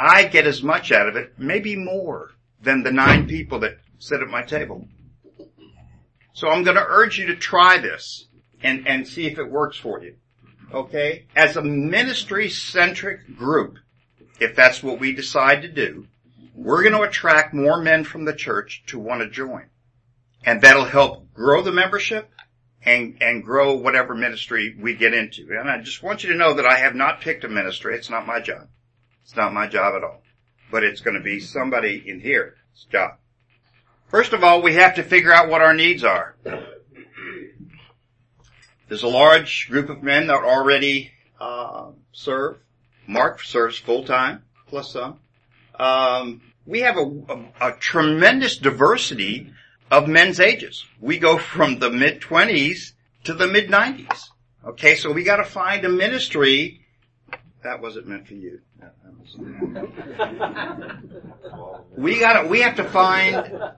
I 0.01 0.25
get 0.25 0.47
as 0.47 0.63
much 0.63 0.93
out 0.93 1.09
of 1.09 1.17
it, 1.17 1.35
maybe 1.37 1.77
more, 1.77 2.31
than 2.63 2.83
the 2.83 2.91
nine 2.91 3.29
people 3.29 3.61
that 3.61 3.77
sit 3.99 4.23
at 4.23 4.29
my 4.29 4.43
table. 4.43 4.89
So 6.33 6.49
I'm 6.49 6.65
going 6.65 6.77
to 6.77 6.87
urge 6.87 7.19
you 7.19 7.27
to 7.27 7.37
try 7.37 7.77
this 7.77 8.27
and, 8.63 8.89
and 8.89 9.07
see 9.07 9.27
if 9.27 9.39
it 9.39 9.51
works 9.51 9.77
for 9.77 10.03
you. 10.03 10.17
Okay? 10.73 11.27
As 11.37 11.57
a 11.57 11.63
ministry 11.63 12.49
centric 12.49 13.37
group, 13.37 13.77
if 14.41 14.57
that's 14.57 14.83
what 14.83 15.01
we 15.01 15.13
decide 15.13 15.63
to 15.63 15.69
do, 15.69 16.07
we're 16.55 16.83
going 16.83 16.95
to 16.95 17.03
attract 17.03 17.53
more 17.53 17.83
men 17.83 18.05
from 18.05 18.25
the 18.25 18.33
church 18.33 18.83
to 18.87 18.99
want 18.99 19.21
to 19.21 19.29
join. 19.29 19.67
And 20.45 20.63
that'll 20.63 20.87
help 20.87 21.31
grow 21.35 21.61
the 21.63 21.73
membership 21.73 22.31
and, 22.83 23.19
and 23.21 23.45
grow 23.45 23.75
whatever 23.75 24.15
ministry 24.15 24.75
we 24.81 24.95
get 24.95 25.13
into. 25.13 25.49
And 25.51 25.69
I 25.69 25.83
just 25.83 26.03
want 26.03 26.25
you 26.25 26.33
to 26.33 26.39
know 26.39 26.55
that 26.55 26.67
I 26.67 26.79
have 26.79 26.95
not 26.95 27.21
picked 27.21 27.45
a 27.45 27.49
ministry. 27.49 27.95
It's 27.97 28.09
not 28.09 28.27
my 28.27 28.41
job. 28.41 28.69
It's 29.23 29.37
not 29.37 29.53
my 29.53 29.67
job 29.67 29.95
at 29.97 30.05
all. 30.05 30.23
But 30.71 30.85
it's 30.85 31.01
going 31.01 31.17
to 31.17 31.23
be 31.23 31.41
somebody 31.41 32.03
in 32.07 32.21
here's 32.21 32.57
job. 32.91 33.13
First 34.09 34.33
of 34.33 34.43
all, 34.43 34.63
we 34.63 34.75
have 34.75 34.97
to 34.97 35.03
figure 35.03 35.33
out 35.33 35.49
what 35.49 35.63
our 35.63 35.75
needs 35.75 36.05
are. 36.05 36.37
There's 38.89 39.03
a 39.05 39.09
large 39.09 39.69
group 39.69 39.89
of 39.89 40.03
men 40.03 40.27
that 40.27 40.43
already 40.43 41.13
uh, 41.41 41.91
serve. 42.13 42.59
Mark 43.07 43.43
serves 43.43 43.79
full 43.79 44.05
time, 44.05 44.43
plus 44.67 44.93
some. 44.93 45.21
Um, 45.79 46.43
we 46.67 46.81
have 46.81 46.97
a, 46.97 47.03
a, 47.61 47.69
a 47.69 47.73
tremendous 47.73 48.57
diversity 48.57 49.53
of 49.91 50.09
men's 50.09 50.41
ages. 50.41 50.85
We 51.01 51.19
go 51.19 51.39
from 51.39 51.79
the 51.79 51.91
mid 51.91 52.21
twenties 52.21 52.95
to 53.25 53.35
the 53.35 53.47
mid 53.47 53.71
nineties. 53.71 54.31
Okay, 54.65 54.95
so 54.97 55.13
we 55.13 55.25
got 55.25 55.37
to 55.37 55.45
find 55.45 55.85
a 55.85 55.89
ministry 55.89 56.80
that 57.63 57.81
wasn't 57.81 58.09
meant 58.09 58.27
for 58.27 58.35
you. 58.35 58.61
we 61.97 62.19
got 62.19 62.49
we 62.49 62.61
have 62.61 62.77
to 62.77 62.85
find 62.85 63.37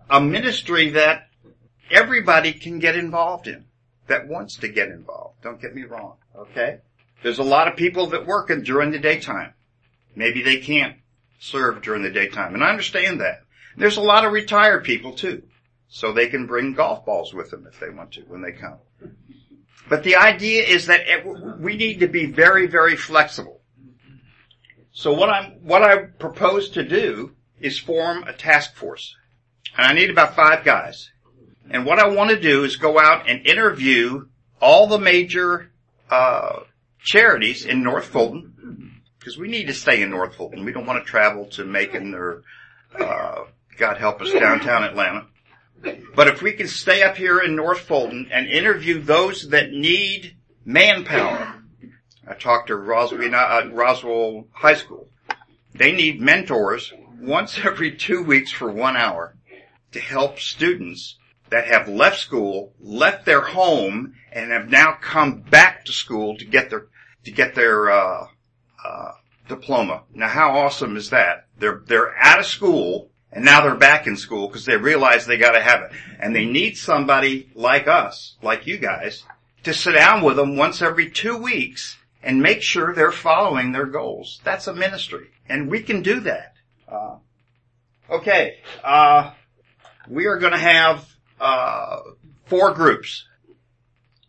a 0.08 0.20
ministry 0.20 0.90
that 0.90 1.28
everybody 1.90 2.52
can 2.52 2.78
get 2.78 2.96
involved 2.96 3.48
in 3.48 3.64
that 4.06 4.28
wants 4.28 4.56
to 4.56 4.68
get 4.68 4.88
involved. 4.88 5.42
Don't 5.42 5.60
get 5.60 5.74
me 5.74 5.84
wrong. 5.84 6.16
Okay? 6.36 6.78
There's 7.22 7.38
a 7.38 7.44
lot 7.44 7.68
of 7.68 7.76
people 7.76 8.08
that 8.08 8.26
work 8.26 8.50
in, 8.50 8.62
during 8.62 8.90
the 8.90 8.98
daytime. 8.98 9.54
Maybe 10.14 10.42
they 10.42 10.58
can't 10.58 10.96
serve 11.38 11.82
during 11.82 12.02
the 12.02 12.10
daytime. 12.10 12.54
And 12.54 12.62
I 12.62 12.70
understand 12.70 13.20
that. 13.20 13.42
There's 13.76 13.96
a 13.96 14.02
lot 14.02 14.24
of 14.24 14.32
retired 14.32 14.84
people 14.84 15.12
too. 15.12 15.42
So 15.88 16.12
they 16.12 16.28
can 16.28 16.46
bring 16.46 16.72
golf 16.72 17.04
balls 17.04 17.34
with 17.34 17.50
them 17.50 17.66
if 17.70 17.78
they 17.78 17.90
want 17.90 18.12
to 18.12 18.22
when 18.22 18.40
they 18.40 18.52
come. 18.52 18.78
But 19.88 20.04
the 20.04 20.16
idea 20.16 20.62
is 20.62 20.86
that 20.86 21.02
we 21.60 21.76
need 21.76 22.00
to 22.00 22.06
be 22.06 22.26
very, 22.26 22.66
very 22.66 22.96
flexible. 22.96 23.60
So 24.92 25.12
what 25.12 25.30
I'm, 25.30 25.52
what 25.62 25.82
I 25.82 26.04
propose 26.04 26.70
to 26.70 26.82
do 26.82 27.32
is 27.60 27.78
form 27.78 28.24
a 28.24 28.32
task 28.32 28.74
force. 28.74 29.16
And 29.76 29.86
I 29.86 29.94
need 29.94 30.10
about 30.10 30.36
five 30.36 30.64
guys. 30.64 31.10
And 31.70 31.86
what 31.86 31.98
I 31.98 32.08
want 32.08 32.30
to 32.30 32.40
do 32.40 32.64
is 32.64 32.76
go 32.76 32.98
out 32.98 33.28
and 33.28 33.46
interview 33.46 34.26
all 34.60 34.86
the 34.86 34.98
major 34.98 35.70
uh, 36.10 36.60
charities 37.02 37.64
in 37.64 37.82
North 37.82 38.06
Fulton 38.06 39.02
because 39.18 39.38
we 39.38 39.48
need 39.48 39.68
to 39.68 39.74
stay 39.74 40.02
in 40.02 40.10
North 40.10 40.34
Fulton. 40.34 40.64
We 40.64 40.72
don't 40.72 40.86
want 40.86 41.04
to 41.04 41.10
travel 41.10 41.46
to 41.46 41.64
Macon 41.64 42.14
or 42.14 42.42
uh, 42.98 43.44
God 43.78 43.96
help 43.96 44.20
us 44.20 44.32
downtown 44.32 44.84
Atlanta. 44.84 45.26
But 46.14 46.28
if 46.28 46.42
we 46.42 46.52
can 46.52 46.68
stay 46.68 47.02
up 47.02 47.16
here 47.16 47.40
in 47.40 47.56
North 47.56 47.80
Fulton 47.80 48.28
and 48.32 48.46
interview 48.46 49.00
those 49.00 49.48
that 49.48 49.70
need 49.72 50.36
manpower, 50.64 51.61
I 52.32 52.34
talked 52.34 52.68
to 52.68 52.76
Roswell, 52.76 53.34
uh, 53.34 53.66
Roswell 53.72 54.46
High 54.52 54.76
School. 54.76 55.06
They 55.74 55.92
need 55.92 56.18
mentors 56.18 56.90
once 57.20 57.58
every 57.62 57.94
two 57.94 58.22
weeks 58.22 58.50
for 58.50 58.72
one 58.72 58.96
hour 58.96 59.36
to 59.92 60.00
help 60.00 60.38
students 60.38 61.18
that 61.50 61.66
have 61.66 61.90
left 61.90 62.18
school, 62.18 62.72
left 62.80 63.26
their 63.26 63.42
home, 63.42 64.14
and 64.32 64.50
have 64.50 64.70
now 64.70 64.96
come 64.98 65.42
back 65.42 65.84
to 65.84 65.92
school 65.92 66.38
to 66.38 66.46
get 66.46 66.70
their 66.70 66.86
to 67.24 67.30
get 67.30 67.54
their 67.54 67.90
uh, 67.90 68.26
uh, 68.82 69.12
diploma. 69.46 70.04
Now, 70.14 70.28
how 70.28 70.56
awesome 70.56 70.96
is 70.96 71.10
that? 71.10 71.48
They're 71.58 71.82
they're 71.84 72.16
out 72.16 72.40
of 72.40 72.46
school 72.46 73.10
and 73.30 73.44
now 73.44 73.60
they're 73.60 73.74
back 73.74 74.06
in 74.06 74.16
school 74.16 74.48
because 74.48 74.64
they 74.64 74.78
realize 74.78 75.26
they 75.26 75.36
got 75.36 75.52
to 75.52 75.60
have 75.60 75.82
it, 75.82 75.92
and 76.18 76.34
they 76.34 76.46
need 76.46 76.78
somebody 76.78 77.50
like 77.54 77.88
us, 77.88 78.36
like 78.40 78.66
you 78.66 78.78
guys, 78.78 79.24
to 79.64 79.74
sit 79.74 79.92
down 79.92 80.22
with 80.22 80.36
them 80.36 80.56
once 80.56 80.80
every 80.80 81.10
two 81.10 81.36
weeks 81.36 81.98
and 82.22 82.40
make 82.40 82.62
sure 82.62 82.94
they're 82.94 83.12
following 83.12 83.72
their 83.72 83.86
goals. 83.86 84.40
That's 84.44 84.66
a 84.66 84.74
ministry, 84.74 85.30
and 85.48 85.70
we 85.70 85.82
can 85.82 86.02
do 86.02 86.20
that. 86.20 86.54
Uh, 86.88 87.16
okay, 88.10 88.58
uh, 88.84 89.32
we 90.08 90.26
are 90.26 90.38
going 90.38 90.52
to 90.52 90.58
have 90.58 91.08
uh, 91.40 92.00
four 92.46 92.72
groups. 92.74 93.26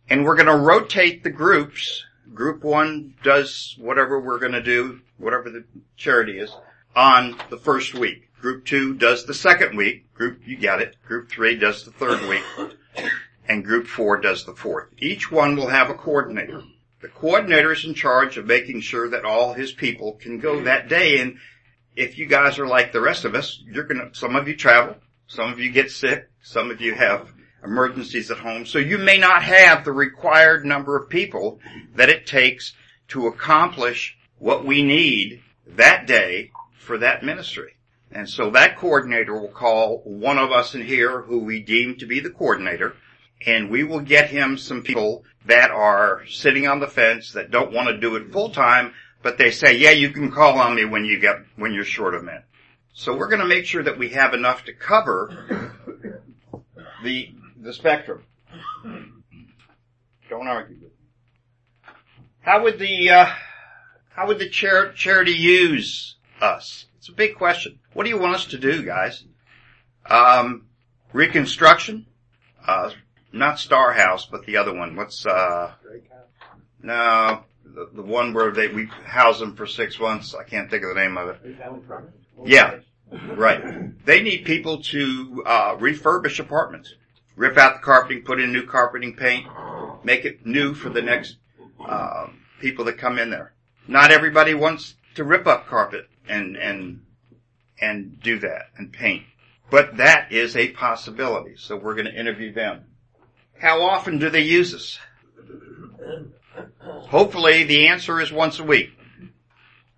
And 0.09 0.25
we're 0.25 0.35
going 0.35 0.47
to 0.47 0.55
rotate 0.55 1.23
the 1.23 1.29
groups. 1.29 2.03
Group 2.33 2.63
one 2.63 3.15
does 3.23 3.73
whatever 3.79 4.19
we're 4.19 4.37
going 4.37 4.51
to 4.51 4.61
do, 4.61 4.99
whatever 5.17 5.49
the 5.49 5.63
charity 5.95 6.39
is, 6.39 6.53
on 6.93 7.39
the 7.49 7.57
first 7.57 7.93
week. 7.93 8.29
Group 8.39 8.65
two 8.65 8.95
does 8.95 9.25
the 9.25 9.33
second 9.33 9.77
week. 9.77 10.13
Group, 10.13 10.41
you 10.45 10.57
got 10.57 10.81
it. 10.81 10.97
Group 11.07 11.29
three 11.29 11.55
does 11.55 11.85
the 11.85 11.91
third 11.91 12.21
week. 12.27 12.43
And 13.47 13.63
group 13.63 13.87
four 13.87 14.17
does 14.17 14.45
the 14.45 14.53
fourth. 14.53 14.89
Each 14.97 15.31
one 15.31 15.55
will 15.55 15.69
have 15.69 15.89
a 15.89 15.95
coordinator. 15.95 16.61
The 17.03 17.09
coordinator 17.09 17.73
is 17.73 17.83
in 17.83 17.95
charge 17.95 18.37
of 18.37 18.45
making 18.45 18.79
sure 18.79 19.09
that 19.09 19.25
all 19.25 19.53
his 19.53 19.73
people 19.73 20.13
can 20.13 20.39
go 20.39 20.63
that 20.63 20.87
day. 20.87 21.19
And 21.19 21.37
if 21.97 22.17
you 22.17 22.25
guys 22.25 22.57
are 22.59 22.65
like 22.65 22.93
the 22.93 23.01
rest 23.01 23.25
of 23.25 23.35
us, 23.35 23.61
you're 23.65 23.83
gonna, 23.83 24.15
some 24.15 24.37
of 24.37 24.47
you 24.47 24.55
travel, 24.55 24.95
some 25.27 25.51
of 25.51 25.59
you 25.59 25.69
get 25.69 25.91
sick. 25.91 26.29
Some 26.41 26.71
of 26.71 26.79
you 26.79 26.93
have 26.93 27.29
emergencies 27.61 28.31
at 28.31 28.37
home. 28.37 28.65
So 28.65 28.79
you 28.79 28.97
may 28.97 29.17
not 29.17 29.43
have 29.43 29.83
the 29.83 29.91
required 29.91 30.65
number 30.65 30.95
of 30.95 31.09
people 31.09 31.59
that 31.93 32.07
it 32.07 32.25
takes 32.25 32.73
to 33.09 33.27
accomplish 33.27 34.17
what 34.37 34.63
we 34.63 34.81
need 34.81 35.41
that 35.67 36.07
day 36.07 36.51
for 36.77 36.97
that 36.99 37.21
ministry. 37.21 37.75
And 38.13 38.29
so 38.29 38.49
that 38.51 38.77
coordinator 38.77 39.33
will 39.33 39.49
call 39.49 40.03
one 40.05 40.37
of 40.37 40.53
us 40.53 40.73
in 40.73 40.85
here 40.85 41.23
who 41.23 41.39
we 41.39 41.59
deem 41.59 41.97
to 41.97 42.05
be 42.05 42.21
the 42.21 42.29
coordinator 42.29 42.95
and 43.45 43.69
we 43.69 43.83
will 43.83 43.99
get 43.99 44.29
him 44.29 44.57
some 44.57 44.83
people 44.83 45.23
that 45.45 45.71
are 45.71 46.25
sitting 46.27 46.67
on 46.67 46.79
the 46.79 46.87
fence 46.87 47.33
that 47.33 47.51
don't 47.51 47.73
want 47.73 47.87
to 47.89 47.97
do 47.99 48.15
it 48.15 48.31
full 48.31 48.49
time, 48.49 48.93
but 49.21 49.37
they 49.37 49.51
say, 49.51 49.77
yeah, 49.77 49.91
you 49.91 50.09
can 50.09 50.31
call 50.31 50.59
on 50.59 50.75
me 50.75 50.85
when 50.85 51.05
you 51.05 51.19
get, 51.19 51.37
when 51.55 51.73
you're 51.73 51.83
short 51.83 52.15
of 52.15 52.23
men. 52.23 52.43
So 52.93 53.15
we're 53.15 53.27
going 53.27 53.41
to 53.41 53.47
make 53.47 53.65
sure 53.65 53.83
that 53.83 53.97
we 53.97 54.09
have 54.09 54.33
enough 54.33 54.65
to 54.65 54.73
cover 54.73 55.71
the 57.03 57.33
the 57.59 57.73
spectrum. 57.73 58.23
Don't 60.29 60.47
argue 60.47 60.75
with 60.75 60.91
me. 60.91 61.93
How 62.41 62.63
would 62.63 62.77
the 62.77 63.09
uh, 63.09 63.25
how 64.09 64.27
would 64.27 64.37
the 64.37 64.49
char- 64.49 64.91
charity 64.93 65.31
use 65.31 66.15
us? 66.39 66.85
It's 66.97 67.09
a 67.09 67.13
big 67.13 67.35
question. 67.35 67.79
What 67.93 68.03
do 68.03 68.09
you 68.09 68.19
want 68.19 68.35
us 68.35 68.45
to 68.47 68.57
do, 68.57 68.83
guys? 68.83 69.23
Um, 70.05 70.67
reconstruction? 71.13 72.05
Uh, 72.65 72.91
not 73.33 73.59
Star 73.59 73.91
House, 73.93 74.25
but 74.25 74.45
the 74.45 74.57
other 74.57 74.73
one. 74.73 74.95
What's 74.95 75.25
uh? 75.25 75.73
No, 76.81 77.43
the, 77.65 77.89
the 77.93 78.01
one 78.01 78.33
where 78.33 78.51
they 78.51 78.67
we 78.67 78.85
house 79.05 79.39
them 79.39 79.55
for 79.55 79.65
six 79.65 79.99
months. 79.99 80.35
I 80.35 80.43
can't 80.43 80.69
think 80.69 80.83
of 80.83 80.89
the 80.89 81.01
name 81.01 81.17
of 81.17 81.29
it. 81.29 81.57
Yeah, 82.45 82.79
right. 83.35 84.05
They 84.05 84.21
need 84.21 84.45
people 84.45 84.81
to 84.83 85.43
uh, 85.45 85.75
refurbish 85.77 86.39
apartments, 86.39 86.93
rip 87.35 87.57
out 87.57 87.75
the 87.75 87.79
carpeting, 87.79 88.23
put 88.23 88.39
in 88.39 88.51
new 88.51 88.65
carpeting 88.65 89.15
paint, 89.15 89.47
make 90.03 90.25
it 90.25 90.45
new 90.45 90.73
for 90.73 90.89
the 90.89 91.01
next 91.01 91.37
uh, 91.85 92.27
people 92.59 92.85
that 92.85 92.97
come 92.97 93.17
in 93.17 93.29
there. 93.29 93.53
Not 93.87 94.11
everybody 94.11 94.53
wants 94.53 94.95
to 95.15 95.23
rip 95.23 95.47
up 95.47 95.67
carpet 95.67 96.07
and 96.27 96.55
and 96.55 97.01
and 97.81 98.21
do 98.21 98.39
that 98.39 98.67
and 98.77 98.93
paint, 98.93 99.23
but 99.71 99.97
that 99.97 100.31
is 100.31 100.55
a 100.55 100.69
possibility. 100.69 101.55
So 101.57 101.75
we're 101.75 101.95
going 101.95 102.05
to 102.05 102.19
interview 102.19 102.53
them. 102.53 102.85
How 103.59 103.81
often 103.81 104.19
do 104.19 104.29
they 104.29 104.41
use 104.41 104.73
us? 104.73 104.99
Hopefully, 106.79 107.63
the 107.63 107.87
answer 107.87 108.19
is 108.19 108.31
once 108.31 108.59
a 108.59 108.63
week. 108.63 108.91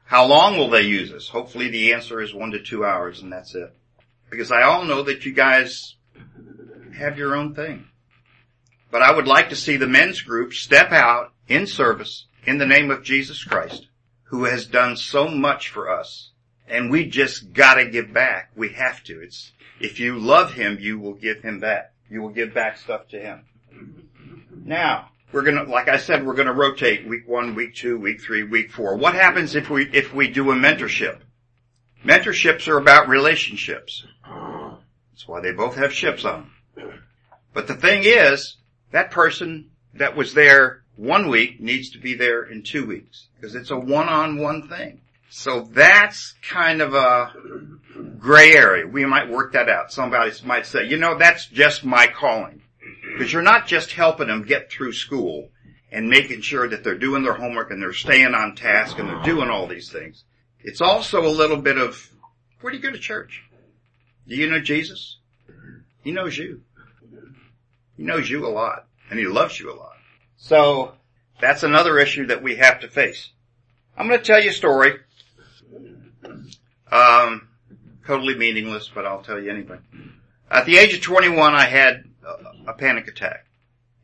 How 0.06 0.28
long 0.28 0.58
will 0.58 0.70
they 0.70 0.84
use 0.84 1.12
us? 1.12 1.28
Hopefully 1.28 1.70
the 1.70 1.94
answer 1.94 2.22
is 2.22 2.34
one 2.34 2.52
to 2.52 2.62
two 2.62 2.86
hours 2.86 3.22
and 3.22 3.34
that's 3.34 3.56
it. 3.56 3.76
Because 4.30 4.52
I 4.52 4.62
all 4.62 4.86
know 4.86 5.02
that 5.04 5.26
you 5.26 5.34
guys 5.34 5.96
have 6.96 7.18
your 7.18 7.36
own 7.36 7.56
thing. 7.56 7.88
But 8.92 9.02
I 9.02 9.12
would 9.12 9.28
like 9.28 9.50
to 9.50 9.56
see 9.56 9.78
the 9.78 9.88
men's 9.88 10.22
group 10.22 10.54
step 10.54 10.92
out 10.92 11.34
in 11.48 11.66
service 11.66 12.28
in 12.46 12.60
the 12.60 12.68
name 12.68 12.92
of 12.92 13.04
Jesus 13.04 13.44
Christ, 13.44 13.88
who 14.26 14.44
has 14.46 14.68
done 14.68 14.96
so 14.96 15.28
much 15.28 15.70
for 15.70 15.90
us. 15.90 16.32
And 16.68 16.92
we 16.92 17.08
just 17.08 17.52
gotta 17.52 17.86
give 17.86 18.14
back. 18.14 18.52
We 18.56 18.70
have 18.70 19.04
to. 19.06 19.22
It's, 19.22 19.54
if 19.80 20.00
you 20.00 20.20
love 20.20 20.54
him, 20.54 20.78
you 20.80 21.00
will 21.00 21.14
give 21.14 21.42
him 21.42 21.60
back. 21.60 21.95
You 22.10 22.22
will 22.22 22.30
give 22.30 22.54
back 22.54 22.78
stuff 22.78 23.08
to 23.10 23.20
him. 23.20 23.46
Now, 24.64 25.10
we're 25.32 25.44
gonna, 25.44 25.64
like 25.64 25.90
I 25.90 25.98
said, 25.98 26.26
we're 26.26 26.36
gonna 26.36 26.54
rotate 26.54 27.08
week 27.08 27.28
one, 27.28 27.56
week 27.56 27.76
two, 27.76 28.00
week 28.00 28.22
three, 28.22 28.44
week 28.44 28.72
four. 28.72 28.96
What 28.96 29.16
happens 29.16 29.56
if 29.56 29.70
we, 29.70 29.86
if 29.92 30.14
we 30.14 30.30
do 30.30 30.52
a 30.52 30.56
mentorship? 30.56 31.20
Mentorships 32.04 32.68
are 32.68 32.78
about 32.78 33.10
relationships. 33.10 34.06
That's 34.24 35.28
why 35.28 35.42
they 35.42 35.52
both 35.52 35.76
have 35.76 35.92
ships 35.92 36.24
on. 36.26 36.52
But 37.54 37.68
the 37.68 37.76
thing 37.76 38.04
is, 38.04 38.58
that 38.92 39.12
person 39.12 39.72
that 39.94 40.16
was 40.16 40.34
there 40.34 40.84
one 40.96 41.30
week 41.30 41.60
needs 41.60 41.90
to 41.92 41.98
be 41.98 42.14
there 42.14 42.44
in 42.44 42.64
two 42.64 42.86
weeks 42.86 43.28
because 43.36 43.56
it's 43.56 43.72
a 43.72 43.78
one-on-one 43.78 44.68
thing. 44.70 45.02
So 45.30 45.62
that's 45.72 46.34
kind 46.50 46.82
of 46.82 46.94
a 46.94 47.34
gray 48.18 48.54
area. 48.54 48.88
We 48.88 49.06
might 49.06 49.30
work 49.30 49.54
that 49.54 49.70
out. 49.70 49.92
Somebody 49.92 50.32
might 50.46 50.66
say, 50.66 50.88
you 50.88 50.98
know, 50.98 51.18
that's 51.18 51.46
just 51.48 51.84
my 51.84 52.08
calling. 52.08 52.62
Because 53.14 53.32
you're 53.32 53.42
not 53.42 53.68
just 53.68 53.92
helping 53.92 54.28
them 54.28 54.44
get 54.44 54.72
through 54.72 54.94
school 54.94 55.50
and 55.92 56.10
making 56.10 56.42
sure 56.42 56.68
that 56.68 56.84
they're 56.84 56.98
doing 56.98 57.24
their 57.24 57.34
homework 57.34 57.72
and 57.72 57.82
they're 57.82 57.94
staying 57.94 58.34
on 58.34 58.56
task 58.56 59.00
and 59.00 59.08
they're 59.08 59.24
doing 59.24 59.50
all 59.50 59.68
these 59.68 59.92
things. 59.92 60.24
It's 60.60 60.82
also 60.82 61.26
a 61.26 61.30
little 61.30 61.58
bit 61.58 61.78
of, 61.78 62.10
where 62.62 62.72
do 62.72 62.78
you 62.78 62.84
go 62.84 62.92
to 62.92 63.00
church? 63.00 63.44
Do 64.28 64.36
you 64.36 64.50
know 64.50 64.60
Jesus? 64.60 65.18
He 66.04 66.12
knows 66.12 66.38
you. 66.38 66.62
He 67.98 68.04
knows 68.04 68.30
you 68.30 68.46
a 68.46 68.50
lot 68.50 68.88
and 69.10 69.20
he 69.20 69.26
loves 69.26 69.60
you 69.60 69.72
a 69.72 69.76
lot. 69.76 69.96
So 70.38 70.94
that's 71.40 71.64
another 71.64 71.98
issue 72.00 72.28
that 72.28 72.44
we 72.44 72.56
have 72.58 72.82
to 72.82 72.88
face. 72.88 73.32
I'm 73.98 74.08
going 74.08 74.20
to 74.20 74.26
tell 74.26 74.44
you 74.44 74.50
a 74.50 74.54
story. 74.54 75.00
Um, 76.92 77.48
totally 78.06 78.36
meaningless, 78.36 78.90
but 78.94 79.06
I'll 79.06 79.22
tell 79.22 79.40
you 79.40 79.52
anyway. 79.52 79.80
At 80.50 80.66
the 80.66 80.78
age 80.78 80.94
of 80.94 81.02
21, 81.02 81.54
I 81.54 81.66
had 81.66 82.04
a, 82.26 82.72
a 82.72 82.74
panic 82.74 83.08
attack. 83.08 83.46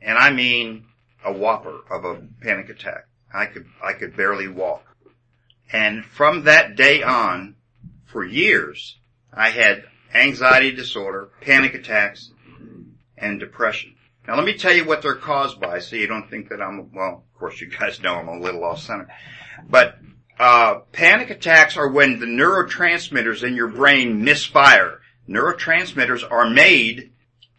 And 0.02 0.18
I 0.18 0.32
mean 0.32 0.86
a 1.24 1.32
whopper 1.32 1.82
of 1.90 2.06
a 2.06 2.22
panic 2.42 2.70
attack. 2.70 3.06
I 3.34 3.46
could, 3.46 3.68
I 3.84 3.94
could 3.94 4.18
barely 4.18 4.48
walk. 4.48 4.86
And 5.72 6.04
from 6.04 6.44
that 6.44 6.76
day 6.76 7.04
on, 7.04 7.56
for 8.06 8.26
years, 8.26 8.98
I 9.34 9.52
had 9.52 9.86
anxiety 10.14 10.72
disorder, 10.72 11.30
panic 11.40 11.74
attacks, 11.74 12.32
and 13.18 13.40
depression. 13.40 13.96
Now 14.28 14.36
let 14.36 14.46
me 14.46 14.58
tell 14.58 14.74
you 14.74 14.86
what 14.86 15.02
they're 15.02 15.16
caused 15.16 15.60
by 15.60 15.80
so 15.80 15.96
you 15.96 16.08
don't 16.08 16.30
think 16.30 16.50
that 16.50 16.62
I'm, 16.62 16.92
well, 16.94 17.24
of 17.34 17.40
course 17.40 17.62
you 17.62 17.70
guys 17.70 18.02
know 18.02 18.16
I'm 18.16 18.28
a 18.28 18.40
little 18.40 18.64
off 18.64 18.82
center. 18.82 19.08
But, 19.70 19.98
uh, 20.42 20.80
panic 20.92 21.30
attacks 21.30 21.78
are 21.78 21.88
when 21.88 22.20
the 22.20 22.26
neurotransmitters 22.26 23.44
in 23.44 23.56
your 23.56 23.68
brain 23.68 24.24
misfire. 24.24 25.00
Neurotransmitters 25.30 26.30
are 26.30 26.50
made 26.50 27.12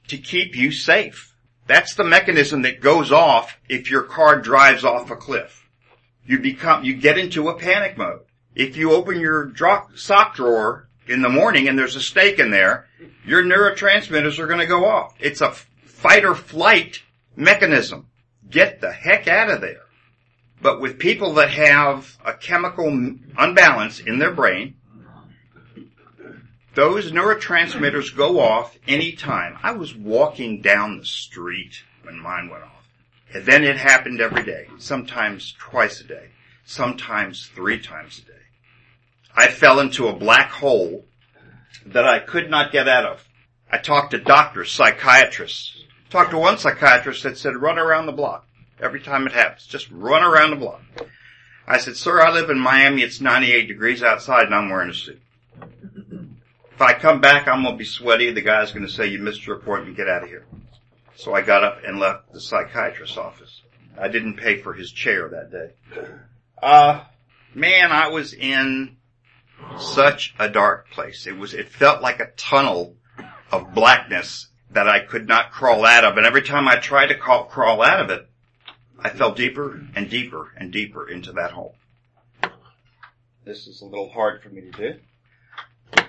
to 0.08 0.18
keep 0.18 0.56
you 0.56 0.72
safe. 0.72 1.32
That's 1.68 1.94
the 1.94 2.02
mechanism 2.02 2.62
that 2.62 2.80
goes 2.80 3.12
off 3.12 3.56
if 3.68 3.88
your 3.88 4.02
car 4.02 4.40
drives 4.40 4.82
off 4.82 5.12
a 5.12 5.16
cliff. 5.16 5.70
You 6.26 6.40
become, 6.40 6.82
you 6.82 6.94
get 6.94 7.18
into 7.18 7.48
a 7.48 7.56
panic 7.56 7.96
mode. 7.96 8.22
If 8.56 8.76
you 8.76 8.90
open 8.90 9.20
your 9.20 9.44
dro- 9.44 9.86
sock 9.94 10.34
drawer 10.34 10.88
in 11.06 11.22
the 11.22 11.28
morning 11.28 11.68
and 11.68 11.78
there's 11.78 11.94
a 11.94 12.00
steak 12.00 12.40
in 12.40 12.50
there, 12.50 12.88
your 13.24 13.44
neurotransmitters 13.44 14.40
are 14.40 14.48
going 14.48 14.58
to 14.58 14.66
go 14.66 14.86
off. 14.86 15.14
It's 15.20 15.40
a 15.40 15.52
fight 15.84 16.24
or 16.24 16.34
flight 16.34 17.00
mechanism. 17.36 18.08
Get 18.50 18.80
the 18.80 18.90
heck 18.90 19.28
out 19.28 19.50
of 19.50 19.60
there. 19.60 19.82
But 20.62 20.80
with 20.80 21.00
people 21.00 21.34
that 21.34 21.50
have 21.50 22.16
a 22.24 22.34
chemical 22.34 22.86
unbalance 23.36 23.98
in 23.98 24.20
their 24.20 24.30
brain, 24.32 24.76
those 26.74 27.10
neurotransmitters 27.10 28.16
go 28.16 28.38
off 28.38 28.78
anytime. 28.86 29.58
I 29.62 29.72
was 29.72 29.94
walking 29.94 30.62
down 30.62 30.98
the 30.98 31.04
street 31.04 31.82
when 32.04 32.18
mine 32.20 32.48
went 32.48 32.62
off. 32.62 32.88
And 33.34 33.44
then 33.44 33.64
it 33.64 33.76
happened 33.76 34.20
every 34.20 34.44
day, 34.44 34.68
sometimes 34.78 35.52
twice 35.58 36.00
a 36.00 36.04
day, 36.04 36.28
sometimes 36.64 37.50
three 37.54 37.80
times 37.80 38.18
a 38.18 38.22
day. 38.22 38.32
I 39.34 39.48
fell 39.48 39.80
into 39.80 40.06
a 40.06 40.16
black 40.16 40.50
hole 40.50 41.04
that 41.86 42.06
I 42.06 42.20
could 42.20 42.50
not 42.50 42.70
get 42.70 42.86
out 42.88 43.04
of. 43.04 43.28
I 43.70 43.78
talked 43.78 44.12
to 44.12 44.18
doctors, 44.18 44.70
psychiatrists. 44.70 45.76
Talked 46.08 46.30
to 46.30 46.38
one 46.38 46.58
psychiatrist 46.58 47.24
that 47.24 47.38
said, 47.38 47.56
run 47.56 47.78
around 47.78 48.06
the 48.06 48.12
block. 48.12 48.46
Every 48.82 49.00
time 49.00 49.26
it 49.26 49.32
happens, 49.32 49.66
just 49.66 49.88
run 49.90 50.24
around 50.24 50.50
the 50.50 50.56
block. 50.56 50.82
I 51.66 51.78
said, 51.78 51.96
sir, 51.96 52.20
I 52.20 52.32
live 52.32 52.50
in 52.50 52.58
Miami. 52.58 53.02
It's 53.02 53.20
98 53.20 53.66
degrees 53.66 54.02
outside 54.02 54.46
and 54.46 54.54
I'm 54.54 54.68
wearing 54.68 54.90
a 54.90 54.94
suit. 54.94 55.22
If 56.72 56.80
I 56.80 56.94
come 56.94 57.20
back, 57.20 57.46
I'm 57.46 57.62
going 57.62 57.74
to 57.74 57.78
be 57.78 57.84
sweaty. 57.84 58.32
The 58.32 58.40
guy's 58.40 58.72
going 58.72 58.84
to 58.84 58.92
say, 58.92 59.06
you 59.06 59.20
missed 59.20 59.46
your 59.46 59.56
appointment. 59.56 59.96
Get 59.96 60.08
out 60.08 60.24
of 60.24 60.28
here. 60.28 60.46
So 61.14 61.32
I 61.32 61.42
got 61.42 61.62
up 61.62 61.78
and 61.86 62.00
left 62.00 62.32
the 62.32 62.40
psychiatrist's 62.40 63.16
office. 63.16 63.62
I 63.96 64.08
didn't 64.08 64.36
pay 64.36 64.58
for 64.58 64.72
his 64.72 64.90
chair 64.90 65.28
that 65.28 65.52
day. 65.52 66.06
Uh, 66.60 67.04
man, 67.54 67.92
I 67.92 68.08
was 68.08 68.34
in 68.34 68.96
such 69.78 70.34
a 70.40 70.48
dark 70.48 70.90
place. 70.90 71.28
It 71.28 71.36
was, 71.36 71.54
it 71.54 71.68
felt 71.68 72.02
like 72.02 72.18
a 72.18 72.32
tunnel 72.36 72.96
of 73.52 73.74
blackness 73.74 74.48
that 74.70 74.88
I 74.88 75.00
could 75.00 75.28
not 75.28 75.52
crawl 75.52 75.84
out 75.84 76.04
of. 76.04 76.16
And 76.16 76.26
every 76.26 76.42
time 76.42 76.66
I 76.66 76.76
tried 76.76 77.08
to 77.08 77.14
crawl, 77.16 77.44
crawl 77.44 77.82
out 77.82 78.00
of 78.00 78.10
it, 78.10 78.28
I 79.04 79.10
fell 79.10 79.34
deeper 79.34 79.80
and 79.96 80.08
deeper 80.08 80.52
and 80.56 80.72
deeper 80.72 81.08
into 81.08 81.32
that 81.32 81.50
hole. 81.50 81.74
This 83.44 83.66
is 83.66 83.82
a 83.82 83.84
little 83.84 84.10
hard 84.10 84.42
for 84.42 84.48
me 84.48 84.62
to 84.62 84.70
do. 84.70 84.94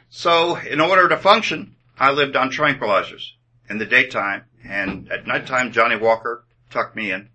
So 0.10 0.56
in 0.58 0.80
order 0.80 1.10
to 1.10 1.18
function, 1.18 1.76
I 1.98 2.12
lived 2.12 2.36
on 2.36 2.52
tranquilizers 2.52 3.32
in 3.68 3.80
the 3.80 3.86
daytime 3.88 4.44
and 4.64 5.12
at 5.12 5.26
nighttime 5.26 5.72
Johnnie 5.72 5.96
Walker 5.96 6.46
tucked 6.70 6.96
me 6.96 7.12
in 7.12 7.30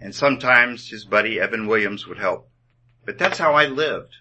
and 0.00 0.14
sometimes 0.14 0.88
his 0.88 1.04
buddy 1.04 1.38
Evan 1.38 1.66
Williams 1.66 2.06
would 2.06 2.18
help. 2.18 2.48
But 3.04 3.18
that's 3.18 3.38
how 3.38 3.52
I 3.52 3.66
lived. 3.66 4.16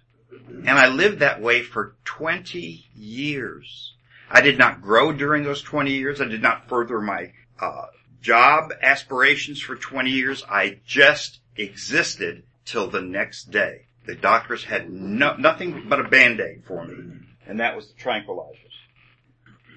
And 0.47 0.71
I 0.71 0.89
lived 0.89 1.19
that 1.19 1.41
way 1.41 1.62
for 1.62 1.95
20 2.04 2.86
years. 2.95 3.93
I 4.30 4.41
did 4.41 4.58
not 4.58 4.82
grow 4.82 5.13
during 5.13 5.43
those 5.43 5.62
20 5.62 5.91
years. 5.91 6.19
I 6.19 6.25
did 6.25 6.41
not 6.41 6.67
further 6.67 6.99
my 6.99 7.32
uh, 7.60 7.88
job 8.22 8.72
aspirations 8.82 9.62
for 9.62 9.76
20 9.76 10.10
years. 10.10 10.44
I 10.50 10.80
just 10.86 11.40
existed 11.56 12.44
till 12.66 12.88
the 12.88 13.02
next 13.02 13.52
day. 13.52 13.86
The 14.06 14.16
doctors 14.16 14.64
had 14.64 14.92
no, 14.92 15.36
nothing 15.36 15.86
but 15.88 16.00
a 16.00 16.10
band-aid 16.10 16.64
for 16.66 16.86
me 16.86 17.22
and 17.52 17.60
that 17.60 17.76
was 17.76 17.88
the 17.88 18.02
tranquilizers. 18.02 18.56